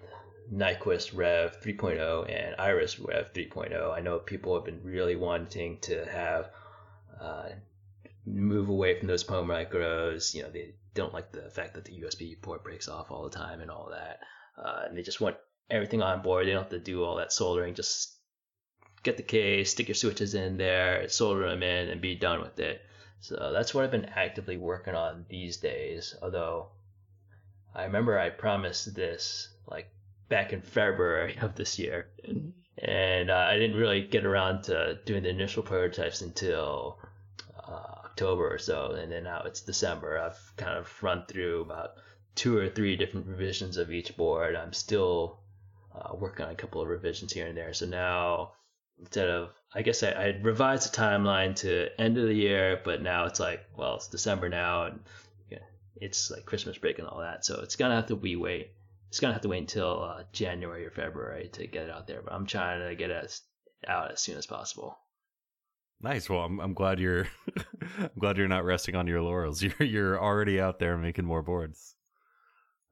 Nyquist 0.52 1.16
Rev 1.16 1.60
3.0 1.60 2.30
and 2.30 2.54
Iris 2.58 2.98
Rev 2.98 3.32
3.0. 3.32 3.92
I 3.92 4.00
know 4.00 4.18
people 4.18 4.54
have 4.54 4.64
been 4.64 4.80
really 4.82 5.16
wanting 5.16 5.78
to 5.82 6.04
have 6.06 6.50
uh, 7.20 7.48
move 8.24 8.68
away 8.68 8.98
from 8.98 9.08
those 9.08 9.24
Pro 9.24 9.42
micros. 9.44 10.34
You 10.34 10.42
know, 10.42 10.50
they 10.50 10.74
don't 10.94 11.12
like 11.12 11.32
the 11.32 11.50
fact 11.50 11.74
that 11.74 11.84
the 11.84 12.00
USB 12.02 12.40
port 12.40 12.62
breaks 12.62 12.88
off 12.88 13.10
all 13.10 13.24
the 13.24 13.36
time 13.36 13.60
and 13.60 13.70
all 13.70 13.88
that. 13.90 14.20
Uh, 14.62 14.84
and 14.88 14.96
they 14.96 15.02
just 15.02 15.20
want 15.20 15.36
everything 15.70 16.02
on 16.02 16.22
board. 16.22 16.46
They 16.46 16.52
don't 16.52 16.62
have 16.62 16.70
to 16.70 16.78
do 16.78 17.02
all 17.02 17.16
that 17.16 17.32
soldering. 17.32 17.74
Just 17.74 18.15
get 19.06 19.16
the 19.16 19.22
case, 19.22 19.70
stick 19.70 19.88
your 19.88 19.94
switches 19.94 20.34
in 20.34 20.56
there, 20.56 21.08
solder 21.08 21.48
them 21.48 21.62
in, 21.62 21.88
and 21.88 22.00
be 22.00 22.16
done 22.16 22.40
with 22.40 22.58
it. 22.58 22.82
So 23.20 23.52
that's 23.52 23.72
what 23.72 23.84
I've 23.84 23.90
been 23.90 24.12
actively 24.16 24.56
working 24.56 24.94
on 24.94 25.24
these 25.28 25.56
days. 25.56 26.14
Although 26.20 26.68
I 27.74 27.84
remember 27.84 28.18
I 28.18 28.30
promised 28.30 28.94
this 28.94 29.48
like 29.66 29.88
back 30.28 30.52
in 30.52 30.60
February 30.60 31.38
of 31.40 31.54
this 31.54 31.78
year. 31.78 32.08
And 32.78 33.30
uh, 33.30 33.46
I 33.48 33.56
didn't 33.56 33.76
really 33.76 34.02
get 34.02 34.26
around 34.26 34.64
to 34.64 34.98
doing 35.06 35.22
the 35.22 35.30
initial 35.30 35.62
prototypes 35.62 36.20
until 36.20 36.98
uh, 37.56 38.04
October 38.04 38.52
or 38.52 38.58
so. 38.58 38.90
And 38.90 39.10
then 39.10 39.24
now 39.24 39.44
it's 39.46 39.60
December. 39.60 40.18
I've 40.18 40.56
kind 40.56 40.76
of 40.76 41.02
run 41.02 41.24
through 41.26 41.62
about 41.62 41.94
two 42.34 42.58
or 42.58 42.68
three 42.68 42.96
different 42.96 43.28
revisions 43.28 43.76
of 43.76 43.90
each 43.92 44.16
board. 44.16 44.56
I'm 44.56 44.74
still 44.74 45.38
uh, 45.94 46.14
working 46.14 46.44
on 46.44 46.52
a 46.52 46.56
couple 46.56 46.82
of 46.82 46.88
revisions 46.88 47.32
here 47.32 47.46
and 47.46 47.56
there. 47.56 47.72
So 47.72 47.86
now 47.86 48.52
instead 48.98 49.28
of 49.28 49.50
I 49.74 49.82
guess 49.82 50.02
I, 50.02 50.10
I 50.10 50.26
revised 50.42 50.92
the 50.92 50.96
timeline 50.96 51.54
to 51.56 51.88
end 52.00 52.18
of 52.18 52.26
the 52.26 52.34
year, 52.34 52.80
but 52.84 53.02
now 53.02 53.26
it's 53.26 53.40
like, 53.40 53.64
well, 53.76 53.96
it's 53.96 54.08
December 54.08 54.48
now, 54.48 54.84
and 54.84 55.00
it's 55.98 56.30
like 56.30 56.44
Christmas 56.44 56.76
break 56.76 56.98
and 56.98 57.08
all 57.08 57.20
that. 57.20 57.44
So 57.44 57.60
it's 57.62 57.76
gonna 57.76 57.94
have 57.94 58.06
to 58.06 58.16
we 58.16 58.36
wait 58.36 58.72
it's 59.08 59.20
gonna 59.20 59.32
have 59.32 59.42
to 59.42 59.48
wait 59.48 59.60
until 59.60 60.02
uh, 60.02 60.24
January 60.32 60.84
or 60.84 60.90
February 60.90 61.48
to 61.52 61.66
get 61.66 61.84
it 61.84 61.90
out 61.90 62.06
there. 62.06 62.22
But 62.22 62.32
I'm 62.32 62.46
trying 62.46 62.86
to 62.86 62.94
get 62.94 63.10
it 63.10 63.40
out 63.86 64.12
as 64.12 64.20
soon 64.20 64.36
as 64.36 64.46
possible. 64.46 64.98
Nice. 66.02 66.28
Well, 66.28 66.40
I'm 66.40 66.60
I'm 66.60 66.74
glad 66.74 66.98
you're 66.98 67.26
I'm 67.98 68.10
glad 68.18 68.36
you're 68.36 68.48
not 68.48 68.64
resting 68.64 68.94
on 68.94 69.06
your 69.06 69.22
laurels. 69.22 69.62
You're 69.62 69.82
you're 69.82 70.22
already 70.22 70.60
out 70.60 70.78
there 70.78 70.98
making 70.98 71.24
more 71.24 71.42
boards. 71.42 71.94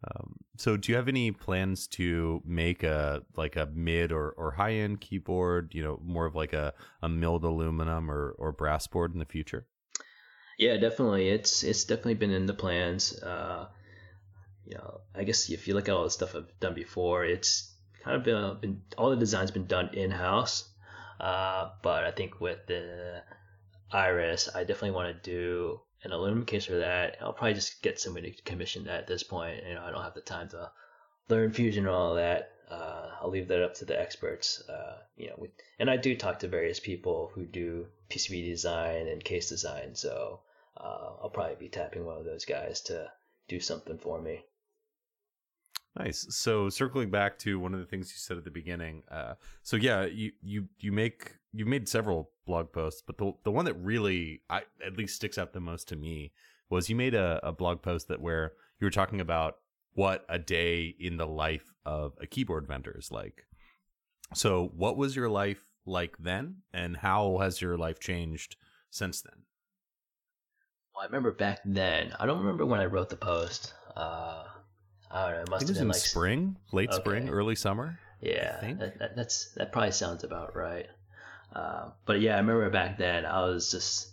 Um, 0.04 0.36
so, 0.56 0.76
do 0.76 0.92
you 0.92 0.96
have 0.96 1.08
any 1.08 1.30
plans 1.32 1.86
to 1.88 2.42
make 2.44 2.82
a 2.82 3.22
like 3.36 3.56
a 3.56 3.66
mid 3.72 4.12
or, 4.12 4.30
or 4.30 4.52
high 4.52 4.74
end 4.74 5.00
keyboard? 5.00 5.72
You 5.74 5.82
know, 5.82 6.00
more 6.04 6.26
of 6.26 6.34
like 6.34 6.52
a, 6.52 6.74
a 7.02 7.08
milled 7.08 7.44
aluminum 7.44 8.10
or, 8.10 8.34
or 8.38 8.52
brass 8.52 8.86
board 8.86 9.12
in 9.12 9.18
the 9.18 9.24
future. 9.24 9.66
Yeah, 10.58 10.76
definitely. 10.76 11.28
It's 11.28 11.62
it's 11.62 11.84
definitely 11.84 12.14
been 12.14 12.30
in 12.30 12.46
the 12.46 12.54
plans. 12.54 13.18
Uh, 13.20 13.68
you 14.64 14.76
know, 14.76 15.00
I 15.14 15.24
guess 15.24 15.50
if 15.50 15.66
you 15.68 15.74
look 15.74 15.88
at 15.88 15.94
all 15.94 16.04
the 16.04 16.10
stuff 16.10 16.34
I've 16.34 16.58
done 16.60 16.74
before, 16.74 17.24
it's 17.24 17.74
kind 18.02 18.16
of 18.16 18.24
been, 18.24 18.58
been 18.60 18.82
all 18.96 19.10
the 19.10 19.16
design's 19.16 19.50
been 19.50 19.66
done 19.66 19.90
in 19.94 20.10
house. 20.10 20.70
Uh, 21.20 21.70
but 21.82 22.04
I 22.04 22.10
think 22.10 22.40
with 22.40 22.66
the 22.66 23.22
Iris, 23.90 24.48
I 24.54 24.60
definitely 24.60 24.92
want 24.92 25.22
to 25.22 25.30
do 25.30 25.80
an 26.04 26.12
aluminum 26.12 26.44
case 26.44 26.66
for 26.66 26.76
that. 26.78 27.16
I'll 27.20 27.32
probably 27.32 27.54
just 27.54 27.82
get 27.82 28.00
somebody 28.00 28.30
to 28.30 28.42
commission 28.42 28.84
that 28.84 29.00
at 29.00 29.06
this 29.06 29.22
point. 29.22 29.62
You 29.66 29.74
know, 29.74 29.82
I 29.84 29.90
don't 29.90 30.02
have 30.02 30.14
the 30.14 30.20
time 30.20 30.48
to 30.50 30.70
learn 31.28 31.52
fusion 31.52 31.86
and 31.86 31.94
all 31.94 32.14
that. 32.14 32.50
Uh, 32.70 33.10
I'll 33.20 33.30
leave 33.30 33.48
that 33.48 33.62
up 33.62 33.74
to 33.74 33.84
the 33.84 33.98
experts. 33.98 34.62
Uh, 34.68 34.98
you 35.16 35.28
know, 35.28 35.46
and 35.78 35.90
I 35.90 35.96
do 35.96 36.16
talk 36.16 36.38
to 36.40 36.48
various 36.48 36.80
people 36.80 37.30
who 37.34 37.44
do 37.44 37.86
PCB 38.10 38.46
design 38.46 39.08
and 39.08 39.22
case 39.22 39.48
design, 39.48 39.94
so 39.94 40.40
uh, 40.76 41.10
I'll 41.22 41.30
probably 41.30 41.56
be 41.56 41.68
tapping 41.68 42.04
one 42.04 42.16
of 42.16 42.24
those 42.24 42.44
guys 42.44 42.80
to 42.82 43.10
do 43.48 43.60
something 43.60 43.98
for 43.98 44.20
me. 44.20 44.44
Nice. 45.96 46.26
So 46.30 46.68
circling 46.68 47.10
back 47.10 47.38
to 47.40 47.60
one 47.60 47.72
of 47.72 47.78
the 47.78 47.86
things 47.86 48.10
you 48.10 48.18
said 48.18 48.36
at 48.36 48.44
the 48.44 48.50
beginning. 48.50 49.04
Uh, 49.10 49.34
so 49.62 49.76
yeah, 49.76 50.04
you 50.04 50.32
you 50.42 50.68
you 50.78 50.90
make 50.90 51.36
you 51.52 51.66
made 51.66 51.88
several 51.88 52.30
blog 52.46 52.72
posts, 52.72 53.02
but 53.06 53.16
the 53.16 53.32
the 53.44 53.52
one 53.52 53.64
that 53.66 53.74
really 53.74 54.42
I 54.50 54.62
at 54.84 54.96
least 54.96 55.14
sticks 55.14 55.38
out 55.38 55.52
the 55.52 55.60
most 55.60 55.88
to 55.88 55.96
me 55.96 56.32
was 56.68 56.90
you 56.90 56.96
made 56.96 57.14
a, 57.14 57.38
a 57.44 57.52
blog 57.52 57.80
post 57.80 58.08
that 58.08 58.20
where 58.20 58.54
you 58.80 58.86
were 58.86 58.90
talking 58.90 59.20
about 59.20 59.58
what 59.92 60.24
a 60.28 60.38
day 60.38 60.96
in 60.98 61.16
the 61.16 61.26
life 61.26 61.72
of 61.86 62.14
a 62.20 62.26
keyboard 62.26 62.66
vendor 62.66 62.96
is 62.98 63.12
like. 63.12 63.46
So 64.34 64.72
what 64.74 64.96
was 64.96 65.14
your 65.14 65.28
life 65.28 65.64
like 65.86 66.16
then, 66.18 66.62
and 66.72 66.96
how 66.96 67.38
has 67.38 67.62
your 67.62 67.78
life 67.78 68.00
changed 68.00 68.56
since 68.90 69.20
then? 69.22 69.42
Well, 70.92 71.02
I 71.02 71.06
remember 71.06 71.30
back 71.30 71.60
then. 71.64 72.12
I 72.18 72.26
don't 72.26 72.40
remember 72.40 72.66
when 72.66 72.80
I 72.80 72.86
wrote 72.86 73.10
the 73.10 73.16
post. 73.16 73.74
Uh, 73.96 74.44
I 75.14 75.30
don't 75.30 75.36
know. 75.36 75.42
It 75.42 75.50
must 75.50 75.68
have 75.68 75.76
been 75.76 75.82
in 75.82 75.88
like 75.88 75.96
spring, 75.96 76.56
late 76.72 76.90
okay. 76.90 76.98
spring, 76.98 77.28
early 77.28 77.54
summer. 77.54 77.98
Yeah, 78.20 78.74
that, 78.78 78.98
that, 78.98 79.16
that's 79.16 79.52
that 79.52 79.70
probably 79.70 79.92
sounds 79.92 80.24
about 80.24 80.56
right. 80.56 80.86
Uh, 81.54 81.90
but 82.04 82.20
yeah, 82.20 82.34
I 82.34 82.38
remember 82.38 82.68
back 82.70 82.98
then 82.98 83.24
I 83.24 83.44
was 83.44 83.70
just 83.70 84.08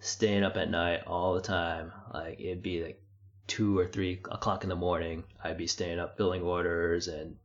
staying 0.00 0.44
up 0.44 0.56
at 0.56 0.70
night 0.70 1.02
all 1.06 1.34
the 1.34 1.40
time. 1.40 1.92
Like 2.14 2.38
it'd 2.38 2.62
be 2.62 2.84
like 2.84 3.02
two 3.48 3.76
or 3.76 3.86
three 3.88 4.20
o'clock 4.30 4.62
in 4.62 4.68
the 4.68 4.76
morning. 4.76 5.24
I'd 5.42 5.58
be 5.58 5.66
staying 5.66 5.98
up 5.98 6.16
filling 6.16 6.42
orders 6.42 7.08
and 7.08 7.36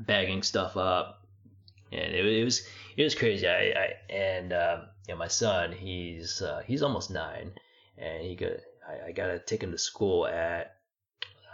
bagging 0.00 0.42
stuff 0.42 0.78
up, 0.78 1.26
and 1.90 2.14
it, 2.14 2.24
it 2.24 2.44
was 2.44 2.66
it 2.96 3.02
was 3.02 3.14
crazy. 3.14 3.46
I, 3.46 3.72
I 3.72 4.12
and 4.12 4.50
you 4.50 5.14
know, 5.14 5.18
my 5.18 5.28
son, 5.28 5.72
he's 5.72 6.40
uh, 6.40 6.62
he's 6.64 6.82
almost 6.82 7.10
nine, 7.10 7.52
and 7.98 8.22
he 8.22 8.34
could 8.34 8.62
I, 8.88 9.08
I 9.08 9.12
gotta 9.12 9.38
take 9.38 9.62
him 9.62 9.72
to 9.72 9.78
school 9.78 10.26
at 10.26 10.76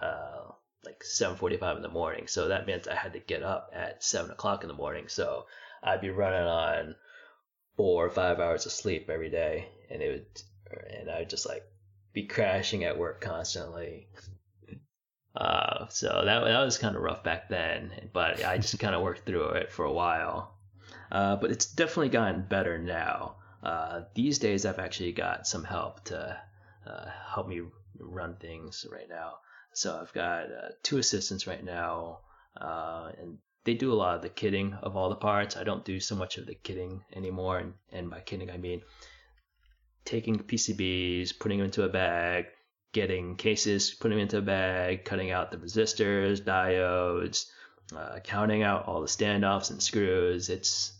uh, 0.02 0.52
like 0.84 1.02
7:45 1.02 1.76
in 1.76 1.82
the 1.82 1.88
morning. 1.88 2.26
So 2.26 2.48
that 2.48 2.66
meant 2.66 2.88
I 2.88 2.94
had 2.94 3.12
to 3.14 3.20
get 3.20 3.42
up 3.42 3.70
at 3.74 4.02
seven 4.02 4.30
o'clock 4.30 4.62
in 4.62 4.68
the 4.68 4.74
morning. 4.74 5.08
So 5.08 5.46
I'd 5.82 6.00
be 6.00 6.10
running 6.10 6.46
on 6.48 6.94
four 7.76 8.04
or 8.04 8.10
five 8.10 8.40
hours 8.40 8.66
of 8.66 8.72
sleep 8.72 9.08
every 9.10 9.30
day, 9.30 9.68
and 9.90 10.02
it 10.02 10.08
would, 10.08 10.90
and 10.98 11.10
I 11.10 11.20
would 11.20 11.30
just 11.30 11.46
like 11.46 11.64
be 12.12 12.26
crashing 12.26 12.84
at 12.84 12.98
work 12.98 13.20
constantly. 13.20 14.08
Uh, 15.36 15.86
so 15.88 16.22
that 16.24 16.44
that 16.44 16.64
was 16.64 16.78
kind 16.78 16.96
of 16.96 17.02
rough 17.02 17.22
back 17.22 17.48
then, 17.48 18.10
but 18.12 18.44
I 18.44 18.58
just 18.58 18.78
kind 18.78 18.94
of 18.94 19.02
worked 19.08 19.26
through 19.26 19.50
it 19.50 19.70
for 19.70 19.84
a 19.84 19.92
while. 19.92 20.54
Uh, 21.10 21.36
but 21.36 21.50
it's 21.50 21.66
definitely 21.66 22.10
gotten 22.10 22.42
better 22.42 22.78
now. 22.78 23.36
Uh, 23.62 24.02
these 24.14 24.38
days, 24.38 24.66
I've 24.66 24.78
actually 24.78 25.12
got 25.12 25.46
some 25.46 25.64
help 25.64 26.04
to 26.04 26.38
uh, 26.86 27.06
help 27.32 27.48
me 27.48 27.62
run 27.98 28.36
things 28.36 28.86
right 28.90 29.08
now. 29.08 29.38
So 29.78 29.96
I've 29.96 30.12
got 30.12 30.46
uh, 30.46 30.70
two 30.82 30.98
assistants 30.98 31.46
right 31.46 31.62
now, 31.64 32.18
uh, 32.60 33.12
and 33.16 33.38
they 33.62 33.74
do 33.74 33.92
a 33.92 33.94
lot 33.94 34.16
of 34.16 34.22
the 34.22 34.28
kitting 34.28 34.76
of 34.82 34.96
all 34.96 35.08
the 35.08 35.14
parts. 35.14 35.56
I 35.56 35.62
don't 35.62 35.84
do 35.84 36.00
so 36.00 36.16
much 36.16 36.36
of 36.36 36.46
the 36.46 36.56
kitting 36.56 37.02
anymore, 37.14 37.58
and, 37.58 37.74
and 37.92 38.10
by 38.10 38.18
kitting 38.18 38.52
I 38.52 38.56
mean 38.56 38.82
taking 40.04 40.36
PCBs, 40.40 41.38
putting 41.38 41.58
them 41.58 41.66
into 41.66 41.84
a 41.84 41.88
bag, 41.88 42.46
getting 42.92 43.36
cases, 43.36 43.92
putting 43.92 44.16
them 44.16 44.24
into 44.24 44.38
a 44.38 44.42
bag, 44.42 45.04
cutting 45.04 45.30
out 45.30 45.52
the 45.52 45.58
resistors, 45.58 46.40
diodes, 46.40 47.46
uh, 47.96 48.18
counting 48.24 48.64
out 48.64 48.88
all 48.88 49.00
the 49.00 49.06
standoffs 49.06 49.70
and 49.70 49.80
screws. 49.80 50.48
It's 50.48 50.92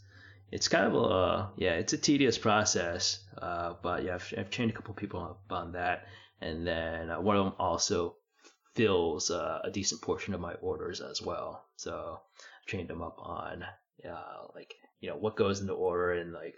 it's 0.53 0.69
kind 0.69 0.87
of 0.87 0.95
a 0.95 1.51
yeah, 1.57 1.73
it's 1.73 1.95
a 1.95 1.99
tedious 1.99 2.39
process. 2.39 3.25
Uh, 3.37 3.75
but 3.83 4.05
yeah, 4.05 4.15
I've, 4.15 4.35
I've, 4.39 4.51
trained 4.51 4.71
a 4.71 4.75
couple 4.75 4.95
people 4.95 5.21
up 5.21 5.43
on 5.51 5.73
that, 5.73 6.07
and 6.41 6.65
then 6.65 7.11
uh, 7.11 7.21
one 7.21 7.37
of 7.37 7.45
them 7.45 7.55
also 7.59 8.15
fills 8.79 9.29
uh, 9.33 9.59
a 9.65 9.71
decent 9.73 10.01
portion 10.01 10.35
of 10.35 10.41
my 10.41 10.55
orders 10.55 11.01
as 11.01 11.21
well. 11.21 11.67
So 11.75 12.21
I 12.45 12.71
trained 12.71 12.87
them 12.87 13.03
up 13.03 13.17
on 13.19 13.65
uh, 14.09 14.47
like 14.55 14.77
you 15.01 15.11
know 15.11 15.17
what 15.17 15.37
goes 15.37 15.61
into 15.61 15.73
order 15.73 16.13
and 16.13 16.33
like 16.33 16.55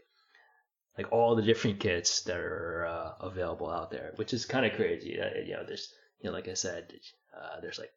like 0.98 1.10
all 1.12 1.34
the 1.34 1.42
different 1.42 1.80
kits 1.80 2.20
that 2.22 2.36
are 2.36 2.84
uh, 2.86 3.26
available 3.26 3.70
out 3.70 3.90
there, 3.90 4.12
which 4.16 4.34
is 4.34 4.44
kind 4.44 4.66
of 4.66 4.74
crazy. 4.74 5.18
Uh, 5.18 5.40
you 5.46 5.54
know, 5.54 5.64
there's 5.66 5.94
you 6.20 6.28
know, 6.28 6.34
like 6.34 6.46
I 6.46 6.54
said, 6.54 6.92
uh, 7.34 7.60
there's 7.62 7.78
like 7.78 7.92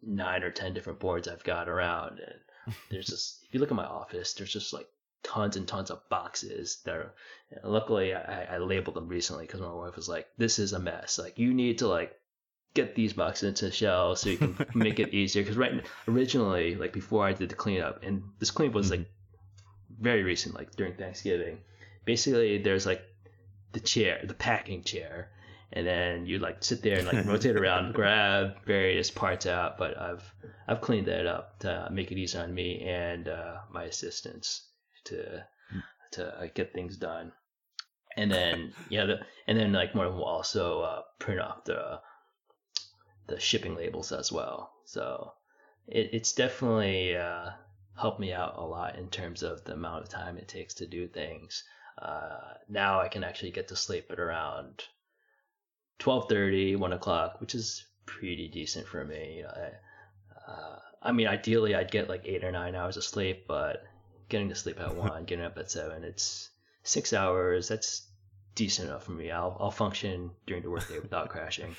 nine 0.00 0.44
or 0.44 0.52
ten 0.52 0.72
different 0.72 1.00
boards 1.00 1.26
I've 1.26 1.42
got 1.42 1.68
around, 1.68 2.20
and 2.20 2.76
there's 2.90 3.06
just 3.06 3.44
if 3.48 3.52
you 3.52 3.58
look 3.58 3.72
at 3.72 3.76
my 3.76 3.84
office, 3.84 4.34
there's 4.34 4.52
just 4.52 4.72
like 4.72 4.86
tons 5.24 5.56
and 5.56 5.66
tons 5.66 5.90
of 5.90 6.08
boxes 6.08 6.82
that 6.84 6.94
are. 6.94 7.14
luckily, 7.64 8.14
I, 8.14 8.44
I 8.54 8.58
labeled 8.58 8.94
them 8.94 9.08
recently 9.08 9.44
because 9.44 9.60
my 9.60 9.72
wife 9.72 9.96
was 9.96 10.08
like, 10.08 10.28
"This 10.38 10.60
is 10.60 10.72
a 10.72 10.78
mess. 10.78 11.18
Like, 11.18 11.36
you 11.36 11.52
need 11.52 11.78
to 11.78 11.88
like 11.88 12.12
get 12.76 12.94
these 12.94 13.14
boxes 13.14 13.48
into 13.48 13.74
shelves 13.74 14.20
so 14.20 14.30
you 14.30 14.38
can 14.38 14.56
make 14.74 15.00
it 15.00 15.12
easier." 15.12 15.42
Because 15.42 15.56
right 15.56 15.84
originally, 16.06 16.76
like 16.76 16.92
before 16.92 17.26
I 17.26 17.32
did 17.32 17.48
the 17.48 17.56
cleanup, 17.56 18.04
and 18.04 18.22
this 18.38 18.52
cleanup 18.52 18.74
was 18.74 18.90
like 18.90 19.06
very 20.00 20.22
recent, 20.22 20.54
like 20.54 20.76
during 20.76 20.94
Thanksgiving 20.94 21.58
basically 22.06 22.56
there's 22.56 22.86
like 22.86 23.02
the 23.72 23.80
chair, 23.80 24.24
the 24.24 24.32
packing 24.32 24.82
chair, 24.82 25.28
and 25.72 25.86
then 25.86 26.24
you 26.24 26.38
like 26.38 26.64
sit 26.64 26.80
there 26.80 26.98
and 26.98 27.06
like 27.06 27.26
rotate 27.26 27.56
around, 27.56 27.92
grab 27.92 28.64
various 28.64 29.10
parts 29.10 29.44
out. 29.44 29.76
But 29.76 30.00
I've 30.00 30.34
I've 30.66 30.80
cleaned 30.80 31.08
that 31.08 31.26
up 31.26 31.58
to 31.58 31.88
make 31.92 32.10
it 32.10 32.16
easy 32.16 32.38
on 32.38 32.54
me 32.54 32.80
and 32.80 33.28
uh, 33.28 33.56
my 33.70 33.82
assistants 33.84 34.68
to 35.04 35.44
to 36.12 36.26
uh, 36.26 36.46
get 36.54 36.72
things 36.72 36.96
done. 36.96 37.32
And 38.16 38.30
then 38.30 38.72
yeah, 38.88 39.04
the, 39.04 39.20
and 39.46 39.58
then 39.58 39.72
like 39.72 39.94
more 39.94 40.06
of 40.06 40.12
them 40.12 40.20
will 40.20 40.26
also 40.26 40.80
uh, 40.80 41.02
print 41.18 41.40
off 41.40 41.64
the 41.64 42.00
the 43.26 43.40
shipping 43.40 43.74
labels 43.74 44.12
as 44.12 44.30
well. 44.30 44.72
So 44.84 45.32
it, 45.86 46.10
it's 46.12 46.32
definitely 46.32 47.16
uh, 47.16 47.50
helped 47.96 48.20
me 48.20 48.32
out 48.32 48.54
a 48.56 48.64
lot 48.64 48.96
in 48.96 49.08
terms 49.08 49.42
of 49.42 49.64
the 49.64 49.72
amount 49.72 50.02
of 50.02 50.08
time 50.08 50.36
it 50.36 50.48
takes 50.48 50.74
to 50.74 50.86
do 50.86 51.08
things. 51.08 51.64
Uh, 52.00 52.54
now 52.68 53.00
I 53.00 53.08
can 53.08 53.24
actually 53.24 53.52
get 53.52 53.68
to 53.68 53.76
sleep 53.76 54.06
at 54.10 54.20
around 54.20 54.84
12:30, 55.98 56.76
1 56.76 56.92
o'clock, 56.92 57.40
which 57.40 57.54
is 57.54 57.84
pretty 58.04 58.48
decent 58.48 58.86
for 58.86 59.04
me. 59.04 59.44
I, 59.44 60.50
uh, 60.50 60.78
I 61.02 61.12
mean, 61.12 61.26
ideally 61.26 61.74
I'd 61.74 61.90
get 61.90 62.08
like 62.08 62.22
eight 62.26 62.44
or 62.44 62.52
nine 62.52 62.74
hours 62.74 62.96
of 62.96 63.04
sleep, 63.04 63.44
but 63.48 63.82
getting 64.28 64.48
to 64.50 64.54
sleep 64.54 64.80
at 64.80 64.94
one, 64.96 65.24
getting 65.24 65.44
up 65.44 65.58
at 65.58 65.70
seven, 65.70 66.04
it's 66.04 66.50
six 66.82 67.12
hours. 67.12 67.68
That's 67.68 68.02
decent 68.54 68.88
enough 68.88 69.04
for 69.04 69.12
me. 69.12 69.30
I'll 69.30 69.56
I'll 69.58 69.70
function 69.70 70.30
during 70.46 70.62
the 70.62 70.70
workday 70.70 70.98
without 70.98 71.28
crashing. 71.30 71.74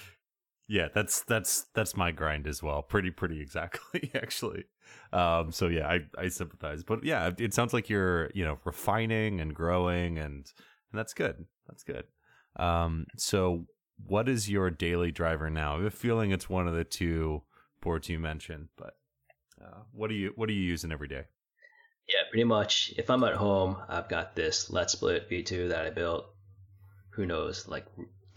Yeah, 0.67 0.88
that's 0.93 1.21
that's 1.23 1.67
that's 1.73 1.95
my 1.95 2.12
grind 2.12 2.45
as 2.45 2.62
well. 2.62 2.82
Pretty 2.82 3.10
pretty 3.10 3.41
exactly 3.41 4.12
actually. 4.15 4.65
Um 5.13 5.51
so 5.51 5.67
yeah, 5.67 5.88
I 5.88 5.99
I 6.17 6.27
sympathize. 6.27 6.84
But 6.84 7.03
yeah, 7.03 7.32
it 7.38 7.53
sounds 7.53 7.73
like 7.73 7.89
you're, 7.89 8.30
you 8.34 8.43
know, 8.43 8.60
refining 8.65 9.39
and 9.39 9.53
growing 9.53 10.17
and 10.17 10.45
and 10.91 10.99
that's 10.99 11.13
good. 11.13 11.45
That's 11.67 11.84
good. 11.84 12.03
Um 12.58 13.06
so 13.17 13.65
what 14.06 14.30
is 14.30 14.49
your 14.49 14.69
daily 14.69 15.12
driver 15.12 15.49
now? 15.49 15.73
I 15.73 15.77
have 15.77 15.86
a 15.86 15.91
feeling 15.91 16.32
it's 16.32 16.49
one 16.49 16.67
of 16.67 16.75
the 16.75 16.84
two 16.84 17.43
boards 17.82 18.10
you 18.10 18.19
mentioned, 18.19 18.67
but 18.77 18.97
uh, 19.62 19.82
what 19.91 20.10
do 20.10 20.15
you 20.15 20.34
what 20.36 20.49
are 20.49 20.53
you 20.53 20.62
using 20.62 20.91
every 20.91 21.08
day? 21.08 21.23
Yeah, 22.08 22.21
pretty 22.30 22.45
much. 22.45 22.93
If 22.97 23.10
I'm 23.10 23.23
at 23.23 23.36
home, 23.36 23.77
I've 23.89 24.08
got 24.08 24.36
this 24.36 24.69
Let's 24.69 24.93
Split 24.93 25.30
V2 25.30 25.69
that 25.69 25.86
I 25.86 25.89
built. 25.89 26.25
Who 27.12 27.25
knows, 27.25 27.67
like 27.67 27.86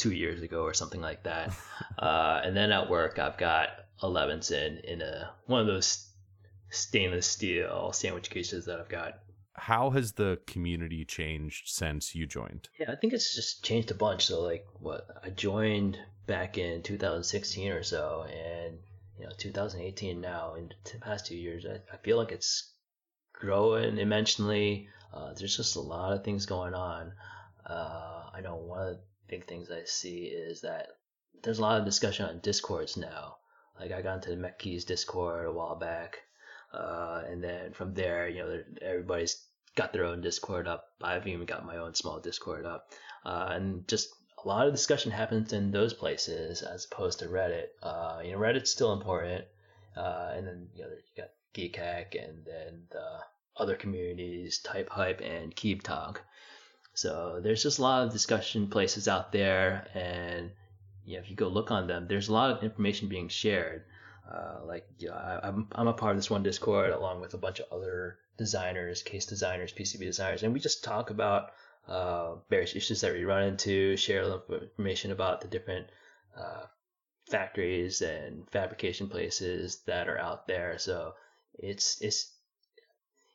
two 0.01 0.13
years 0.13 0.41
ago 0.43 0.63
or 0.63 0.73
something 0.73 1.01
like 1.01 1.23
that. 1.25 1.55
uh, 1.99 2.41
and 2.43 2.57
then 2.57 2.73
at 2.73 2.89
work, 2.89 3.19
I've 3.19 3.37
got 3.37 3.69
a 4.03 4.07
Levinson 4.07 4.83
in 4.83 5.03
a 5.03 5.31
one 5.47 5.61
of 5.61 5.67
those 5.67 6.09
stainless 6.71 7.27
steel 7.27 7.93
sandwich 7.93 8.31
cases 8.31 8.65
that 8.65 8.81
I've 8.81 8.89
got. 8.89 9.19
How 9.55 9.91
has 9.91 10.13
the 10.13 10.39
community 10.47 11.05
changed 11.05 11.69
since 11.69 12.15
you 12.15 12.27
joined? 12.27 12.69
Yeah, 12.79 12.91
I 12.91 12.97
think 12.97 13.13
it's 13.13 13.35
just 13.35 13.63
changed 13.63 13.91
a 13.91 13.95
bunch. 13.95 14.27
So 14.27 14.41
like, 14.41 14.67
what 14.79 15.07
I 15.23 15.29
joined 15.29 15.99
back 16.27 16.57
in 16.57 16.83
2016 16.83 17.73
or 17.73 17.83
so, 17.83 18.25
and 18.25 18.79
you 19.19 19.27
know, 19.27 19.33
2018 19.37 20.21
now. 20.21 20.55
In 20.55 20.73
the 20.85 20.99
past 21.01 21.27
two 21.27 21.37
years, 21.37 21.67
I, 21.67 21.81
I 21.93 21.99
feel 21.99 22.17
like 22.17 22.33
it's 22.33 22.73
growing 23.35 23.99
immensely. 23.99 24.89
Uh, 25.13 25.35
there's 25.35 25.57
just 25.57 25.77
a 25.77 25.81
lot 25.81 26.15
of 26.15 26.25
things 26.25 26.47
going 26.47 26.73
on. 26.73 27.13
Uh, 27.67 28.31
I 28.33 28.41
don't 28.41 28.45
know 28.45 28.57
one 28.57 28.89
of 28.89 28.99
big 29.31 29.47
things 29.47 29.71
I 29.71 29.85
see 29.85 30.25
is 30.25 30.61
that 30.63 30.89
there's 31.43 31.61
a 31.61 31.63
lot 31.63 31.79
of 31.79 31.87
discussion 31.87 32.27
on 32.27 32.41
discords 32.41 32.97
now. 32.97 33.37
Like 33.79 33.93
I 33.93 34.03
got 34.03 34.17
into 34.17 34.31
the 34.31 34.37
MechKeys 34.37 34.85
Discord 34.85 35.47
a 35.47 35.53
while 35.53 35.77
back, 35.77 36.19
uh, 36.75 37.23
and 37.27 37.43
then 37.43 37.73
from 37.73 37.95
there, 37.95 38.29
you 38.29 38.41
know, 38.43 38.63
everybody's 38.83 39.43
got 39.77 39.93
their 39.93 40.05
own 40.05 40.21
Discord 40.21 40.69
up. 40.69 40.89
I've 41.01 41.27
even 41.27 41.47
got 41.47 41.65
my 41.65 41.79
own 41.79 41.95
small 41.95 42.21
Discord 42.21 42.67
up, 42.67 42.89
uh, 43.25 43.49
and 43.53 43.89
just 43.89 44.11
a 44.45 44.49
lot 44.49 44.67
of 44.67 44.75
discussion 44.75 45.13
happens 45.13 45.53
in 45.53 45.71
those 45.71 45.95
places 45.95 46.63
as 46.63 46.87
opposed 46.91 47.21
to 47.21 47.27
Reddit. 47.27 47.69
Uh, 47.83 48.21
you 48.23 48.33
know, 48.33 48.39
Reddit's 48.39 48.71
still 48.71 48.93
important, 48.93 49.45
uh, 49.97 50.33
and 50.35 50.47
then 50.47 50.69
you 50.75 50.83
know 50.83 50.91
you 50.91 51.23
got 51.23 51.31
Geekhack 51.55 52.23
and 52.23 52.45
then 52.45 52.83
the 52.91 53.21
other 53.57 53.77
communities, 53.77 54.59
Type 54.59 54.91
Hype 54.91 55.21
and 55.21 55.55
KeebTalk. 55.55 56.19
So 56.95 57.41
there's 57.43 57.63
just 57.63 57.79
a 57.79 57.83
lot 57.83 58.07
of 58.07 58.13
discussion 58.13 58.69
places 58.69 59.09
out 59.09 59.33
there, 59.33 59.87
and 59.95 60.51
you 61.05 61.15
know, 61.15 61.21
if 61.21 61.31
you 61.31 61.37
go 61.37 61.49
look 61.49 61.71
on 61.71 61.87
them, 61.87 62.07
there's 62.09 62.29
a 62.29 62.33
lot 62.33 62.51
of 62.51 62.63
information 62.63 63.09
being 63.09 63.29
shared. 63.29 63.85
Uh, 64.31 64.61
like 64.65 64.87
you 64.99 65.09
know, 65.09 65.15
I, 65.15 65.49
am 65.49 65.55
I'm, 65.55 65.69
I'm 65.73 65.89
a 65.89 65.93
part 65.93 66.13
of 66.13 66.19
this 66.19 66.31
one 66.31 66.43
Discord 66.43 66.91
along 66.91 67.21
with 67.21 67.35
a 67.35 67.39
bunch 67.39 67.61
of 67.61 67.67
other 67.73 68.19
designers, 68.39 69.03
case 69.03 69.27
designers, 69.27 69.73
PCB 69.73 70.01
designers, 70.01 70.43
and 70.43 70.53
we 70.53 70.61
just 70.61 70.85
talk 70.85 71.11
about 71.11 71.51
uh, 71.89 72.37
various 72.49 72.77
issues 72.77 73.01
that 73.01 73.13
we 73.13 73.25
run 73.25 73.45
into, 73.45 73.97
share 73.97 74.25
information 74.51 75.11
about 75.11 75.41
the 75.41 75.49
different 75.49 75.87
uh, 76.37 76.67
factories 77.29 78.03
and 78.03 78.49
fabrication 78.51 79.09
places 79.09 79.81
that 79.87 80.09
are 80.09 80.19
out 80.19 80.47
there. 80.47 80.79
So 80.79 81.15
it's 81.59 82.01
it's 82.01 82.33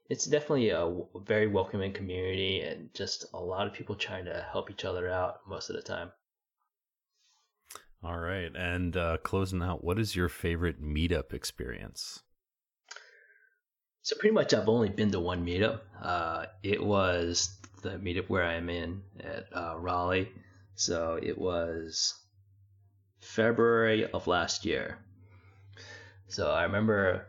it's 0.10 0.26
definitely 0.26 0.70
a 0.70 0.91
very 1.26 1.48
welcoming 1.48 1.94
community 1.94 2.62
and 2.62 2.94
just 2.94 3.26
a 3.34 3.39
lot 3.39 3.65
of 3.65 3.74
people 3.74 3.96
trying 3.96 4.26
to 4.26 4.46
help 4.52 4.70
each 4.70 4.86
other 4.86 5.10
out 5.10 5.39
most 5.48 5.70
of 5.70 5.76
the 5.76 5.82
time. 5.82 6.12
All 8.04 8.20
right. 8.20 8.52
And 8.56 8.96
uh, 8.96 9.18
closing 9.24 9.63
out, 9.63 9.84
what 9.84 9.98
is 9.98 10.15
your 10.15 10.30
favorite 10.30 10.82
meetup 10.82 11.34
experience? 11.34 12.22
So, 14.04 14.15
pretty 14.20 14.36
much, 14.36 14.54
I've 14.54 14.70
only 14.70 14.89
been 14.89 15.10
to 15.12 15.20
one 15.20 15.44
meetup. 15.44 15.80
Uh, 16.00 16.46
it 16.62 16.84
was 16.84 17.58
the 17.82 17.98
meetup 17.98 18.30
where 18.30 18.44
I'm 18.44 18.70
in 18.70 19.02
at 19.20 19.46
uh, 19.52 19.76
Raleigh. 19.80 20.32
So, 20.76 21.20
it 21.20 21.36
was 21.36 22.13
February 23.22 24.06
of 24.06 24.28
last 24.28 24.65
year. 24.65 25.00
So, 26.28 26.52
I 26.52 26.63
remember 26.63 27.26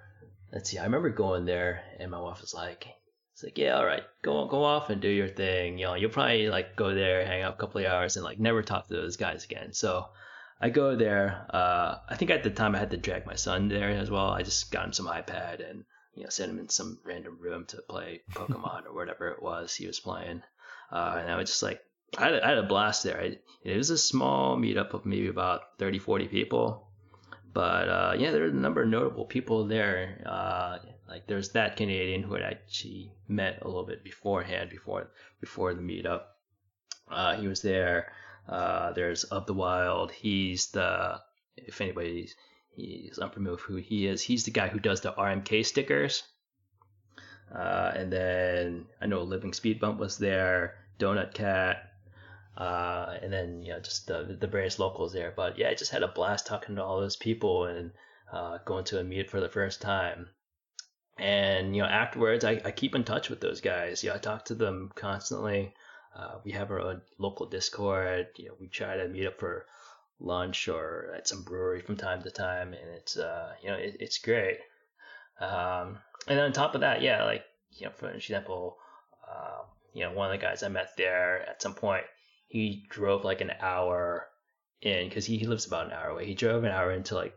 let's 0.52 0.70
see, 0.70 0.78
I 0.78 0.84
remember 0.84 1.10
going 1.10 1.44
there 1.44 1.82
and 1.98 2.10
my 2.10 2.20
wife 2.20 2.40
was 2.40 2.54
like, 2.54 2.86
it's 3.32 3.42
like, 3.42 3.58
yeah, 3.58 3.76
all 3.76 3.84
right, 3.84 4.02
go 4.22 4.46
go 4.46 4.64
off 4.64 4.88
and 4.88 5.00
do 5.00 5.08
your 5.08 5.28
thing. 5.28 5.78
You 5.78 5.86
know, 5.86 5.94
you'll 5.94 6.10
probably 6.10 6.48
like 6.48 6.74
go 6.74 6.94
there, 6.94 7.24
hang 7.26 7.42
out 7.42 7.54
a 7.54 7.56
couple 7.58 7.80
of 7.80 7.86
hours, 7.86 8.16
and 8.16 8.24
like 8.24 8.38
never 8.40 8.62
talk 8.62 8.88
to 8.88 8.94
those 8.94 9.16
guys 9.18 9.44
again. 9.44 9.74
So 9.74 10.06
I 10.58 10.70
go 10.70 10.96
there. 10.96 11.46
Uh, 11.50 11.96
I 12.08 12.16
think 12.16 12.30
at 12.30 12.42
the 12.42 12.50
time 12.50 12.74
I 12.74 12.78
had 12.78 12.92
to 12.92 12.96
drag 12.96 13.26
my 13.26 13.34
son 13.34 13.68
there 13.68 13.90
as 13.90 14.10
well. 14.10 14.30
I 14.30 14.42
just 14.42 14.72
got 14.72 14.86
him 14.86 14.92
some 14.94 15.06
iPad 15.06 15.68
and 15.68 15.84
you 16.14 16.22
know 16.22 16.30
sent 16.30 16.50
him 16.50 16.58
in 16.58 16.70
some 16.70 16.98
random 17.04 17.36
room 17.38 17.66
to 17.66 17.82
play 17.88 18.22
Pokemon 18.32 18.86
or 18.86 18.94
whatever 18.94 19.28
it 19.28 19.42
was 19.42 19.74
he 19.74 19.86
was 19.86 20.00
playing. 20.00 20.42
uh, 20.90 21.18
and 21.20 21.30
I 21.30 21.36
was 21.36 21.50
just 21.50 21.62
like, 21.62 21.80
I 22.16 22.24
had, 22.30 22.40
I 22.40 22.48
had 22.48 22.58
a 22.58 22.62
blast 22.62 23.02
there. 23.02 23.20
I, 23.20 23.38
it 23.64 23.76
was 23.76 23.90
a 23.90 23.98
small 23.98 24.56
meetup 24.56 24.94
of 24.94 25.04
maybe 25.04 25.28
about 25.28 25.60
30, 25.78 25.98
40 25.98 26.28
people, 26.28 26.85
but 27.56 27.88
uh, 27.88 28.14
yeah, 28.18 28.32
there 28.32 28.42
were 28.42 28.48
a 28.48 28.52
number 28.52 28.82
of 28.82 28.88
notable 28.90 29.24
people 29.24 29.64
there. 29.64 30.22
Uh, 30.26 30.76
like 31.08 31.26
there's 31.26 31.48
that 31.52 31.78
Canadian 31.78 32.22
who 32.22 32.34
had 32.34 32.42
actually 32.42 33.14
met 33.28 33.62
a 33.62 33.66
little 33.66 33.86
bit 33.86 34.04
beforehand, 34.04 34.68
before 34.68 35.08
before 35.40 35.72
the 35.72 35.80
meetup. 35.80 36.24
Uh, 37.10 37.34
he 37.36 37.48
was 37.48 37.62
there. 37.62 38.12
Uh, 38.46 38.92
there's 38.92 39.24
Of 39.24 39.46
the 39.46 39.54
Wild. 39.54 40.12
He's 40.12 40.66
the 40.72 41.22
if 41.56 41.80
anybody's 41.80 42.36
he's 42.74 43.18
unfamiliar 43.18 43.52
with 43.52 43.62
who 43.62 43.76
he 43.76 44.06
is, 44.06 44.20
he's 44.20 44.44
the 44.44 44.50
guy 44.50 44.68
who 44.68 44.78
does 44.78 45.00
the 45.00 45.12
RMK 45.12 45.64
stickers. 45.64 46.24
Uh, 47.50 47.90
and 47.96 48.12
then 48.12 48.84
I 49.00 49.06
know 49.06 49.22
Living 49.22 49.54
Speed 49.54 49.80
Bump 49.80 49.98
was 49.98 50.18
there, 50.18 50.74
Donut 50.98 51.32
Cat, 51.32 51.90
uh, 52.56 53.16
and 53.22 53.32
then 53.32 53.62
you 53.62 53.72
know 53.72 53.80
just 53.80 54.06
the 54.06 54.36
the 54.38 54.46
various 54.46 54.78
locals 54.78 55.12
there. 55.12 55.32
But 55.34 55.58
yeah, 55.58 55.68
I 55.68 55.74
just 55.74 55.92
had 55.92 56.02
a 56.02 56.08
blast 56.08 56.46
talking 56.46 56.76
to 56.76 56.84
all 56.84 57.00
those 57.00 57.16
people 57.16 57.66
and 57.66 57.92
uh, 58.32 58.58
going 58.64 58.84
to 58.84 59.00
a 59.00 59.04
meet 59.04 59.30
for 59.30 59.40
the 59.40 59.48
first 59.48 59.80
time. 59.82 60.28
And 61.18 61.74
you 61.74 61.82
know 61.82 61.88
afterwards, 61.88 62.44
I, 62.44 62.60
I 62.64 62.70
keep 62.70 62.94
in 62.94 63.04
touch 63.04 63.28
with 63.30 63.40
those 63.40 63.60
guys. 63.60 64.02
Yeah, 64.02 64.14
I 64.14 64.18
talk 64.18 64.46
to 64.46 64.54
them 64.54 64.90
constantly. 64.94 65.74
Uh, 66.14 66.38
we 66.44 66.52
have 66.52 66.70
our 66.70 66.80
own 66.80 67.02
local 67.18 67.46
Discord. 67.46 68.28
You 68.36 68.48
know, 68.48 68.54
we 68.58 68.68
try 68.68 68.96
to 68.96 69.08
meet 69.08 69.26
up 69.26 69.38
for 69.38 69.66
lunch 70.18 70.68
or 70.68 71.12
at 71.14 71.28
some 71.28 71.42
brewery 71.42 71.82
from 71.82 71.96
time 71.96 72.22
to 72.22 72.30
time, 72.30 72.72
and 72.72 72.90
it's 72.96 73.16
uh, 73.18 73.52
you 73.62 73.68
know 73.68 73.76
it, 73.76 73.96
it's 74.00 74.18
great. 74.18 74.58
Um, 75.40 75.98
and 76.26 76.40
on 76.40 76.52
top 76.52 76.74
of 76.74 76.80
that, 76.80 77.02
yeah, 77.02 77.24
like 77.24 77.44
you 77.72 77.86
know, 77.86 77.92
for 77.92 78.10
example, 78.10 78.78
uh, 79.30 79.62
you 79.92 80.02
know, 80.02 80.12
one 80.12 80.32
of 80.32 80.38
the 80.38 80.44
guys 80.44 80.62
I 80.62 80.68
met 80.68 80.96
there 80.96 81.46
at 81.48 81.60
some 81.60 81.74
point, 81.74 82.04
he 82.48 82.86
drove 82.88 83.24
like 83.24 83.40
an 83.40 83.52
hour 83.60 84.28
in 84.80 85.08
because 85.08 85.26
he, 85.26 85.38
he 85.38 85.46
lives 85.46 85.66
about 85.66 85.86
an 85.86 85.92
hour 85.92 86.08
away. 86.08 86.26
He 86.26 86.34
drove 86.34 86.64
an 86.64 86.72
hour 86.72 86.92
in 86.92 87.02
to 87.04 87.14
like 87.14 87.34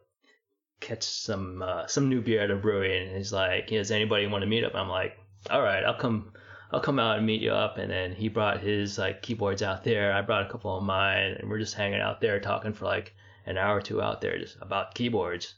catch 0.79 1.03
some 1.03 1.61
uh, 1.61 1.87
some 1.87 2.09
new 2.09 2.21
beer 2.21 2.41
at 2.41 2.51
a 2.51 2.55
brewery, 2.55 2.97
and 2.97 3.17
he's 3.17 3.33
like, 3.33 3.67
"Does 3.67 3.91
anybody 3.91 4.27
want 4.27 4.43
to 4.43 4.47
meet 4.47 4.63
up?" 4.63 4.75
I'm 4.75 4.89
like, 4.89 5.17
"All 5.49 5.61
right, 5.61 5.83
I'll 5.83 5.99
come." 5.99 6.33
I'll 6.71 6.79
come 6.79 6.99
out 6.99 7.17
and 7.17 7.25
meet 7.25 7.41
you 7.41 7.51
up. 7.51 7.79
And 7.79 7.89
then 7.89 8.13
he 8.13 8.27
brought 8.27 8.59
his 8.59 8.99
like 8.99 9.23
keyboards 9.23 9.63
out 9.63 9.83
there. 9.83 10.13
I 10.13 10.21
brought 10.21 10.45
a 10.45 10.49
couple 10.51 10.77
of 10.77 10.83
mine, 10.83 11.35
and 11.39 11.49
we're 11.49 11.57
just 11.57 11.73
hanging 11.73 11.99
out 11.99 12.21
there 12.21 12.39
talking 12.39 12.73
for 12.73 12.85
like 12.85 13.15
an 13.47 13.57
hour 13.57 13.77
or 13.77 13.81
two 13.81 14.01
out 14.01 14.21
there 14.21 14.37
just 14.37 14.57
about 14.61 14.93
keyboards. 14.93 15.55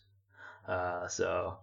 Uh, 0.65 1.09
so, 1.09 1.57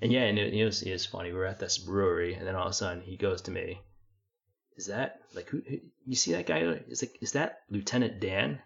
and 0.00 0.10
yeah, 0.10 0.22
and 0.22 0.38
it, 0.38 0.54
it, 0.54 0.64
was, 0.64 0.82
it 0.82 0.92
was 0.92 1.04
funny. 1.04 1.32
We 1.32 1.38
were 1.38 1.44
at 1.44 1.58
this 1.58 1.76
brewery, 1.76 2.32
and 2.32 2.46
then 2.46 2.54
all 2.54 2.64
of 2.64 2.70
a 2.70 2.74
sudden 2.74 3.02
he 3.02 3.16
goes 3.16 3.42
to 3.42 3.50
me, 3.50 3.82
"Is 4.78 4.86
that 4.86 5.20
like 5.34 5.48
who? 5.48 5.60
who 5.68 5.78
you 6.06 6.16
see 6.16 6.32
that 6.32 6.46
guy? 6.46 6.60
Is 6.88 7.02
like 7.02 7.18
is 7.20 7.32
that 7.32 7.60
Lieutenant 7.68 8.20
Dan?" 8.20 8.58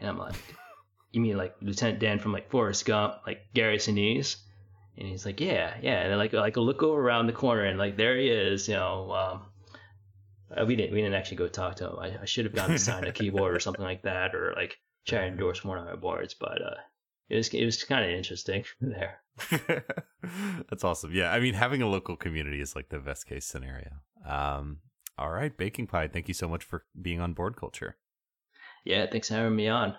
And 0.00 0.08
I'm 0.08 0.18
like, 0.18 0.34
"You 1.12 1.20
mean 1.20 1.36
like 1.36 1.54
Lieutenant 1.60 2.00
Dan 2.00 2.18
from 2.18 2.32
like 2.32 2.50
Forrest 2.50 2.84
Gump, 2.84 3.14
like 3.26 3.52
Gary 3.54 3.78
Sinise?" 3.78 4.36
And 4.98 5.06
he's 5.06 5.24
like, 5.24 5.40
yeah, 5.40 5.76
yeah. 5.80 6.00
And 6.00 6.18
like 6.18 6.32
like 6.32 6.56
look 6.56 6.82
over 6.82 7.00
around 7.00 7.28
the 7.28 7.32
corner 7.32 7.64
and 7.64 7.78
like 7.78 7.96
there 7.96 8.16
he 8.16 8.28
is. 8.28 8.68
You 8.68 8.74
know, 8.74 9.12
um, 9.12 9.42
uh, 10.56 10.66
we 10.66 10.74
didn't 10.74 10.92
we 10.92 11.00
didn't 11.00 11.14
actually 11.14 11.36
go 11.36 11.46
talk 11.48 11.76
to 11.76 11.90
him. 11.90 11.98
I, 12.00 12.22
I 12.22 12.24
should 12.24 12.46
have 12.46 12.54
gotten 12.54 12.72
to 12.72 12.78
sign 12.80 13.04
a 13.04 13.12
keyboard 13.18 13.54
or 13.54 13.60
something 13.60 13.84
like 13.84 14.02
that, 14.02 14.34
or 14.34 14.54
like 14.56 14.78
try 15.06 15.20
and 15.20 15.34
endorse 15.34 15.64
one 15.64 15.78
of 15.78 15.84
my 15.84 15.94
boards. 15.94 16.34
But 16.34 16.60
uh, 16.62 16.74
it 17.28 17.36
was 17.36 17.48
it 17.54 17.64
was 17.64 17.84
kind 17.84 18.04
of 18.04 18.10
interesting 18.10 18.64
there. 18.80 19.20
That's 20.68 20.82
awesome. 20.82 21.12
Yeah, 21.12 21.30
I 21.30 21.38
mean, 21.38 21.54
having 21.54 21.80
a 21.80 21.88
local 21.88 22.16
community 22.16 22.60
is 22.60 22.74
like 22.74 22.88
the 22.88 22.98
best 22.98 23.26
case 23.28 23.46
scenario. 23.46 24.00
Um, 24.26 24.78
all 25.18 25.30
right, 25.30 25.56
BakingPy, 25.56 26.12
thank 26.12 26.28
you 26.28 26.34
so 26.34 26.48
much 26.48 26.64
for 26.64 26.84
being 27.00 27.20
on 27.20 27.34
board 27.34 27.56
culture. 27.56 27.96
Yeah, 28.84 29.06
thanks 29.10 29.28
for 29.28 29.34
having 29.34 29.56
me 29.56 29.68
on. 29.68 29.96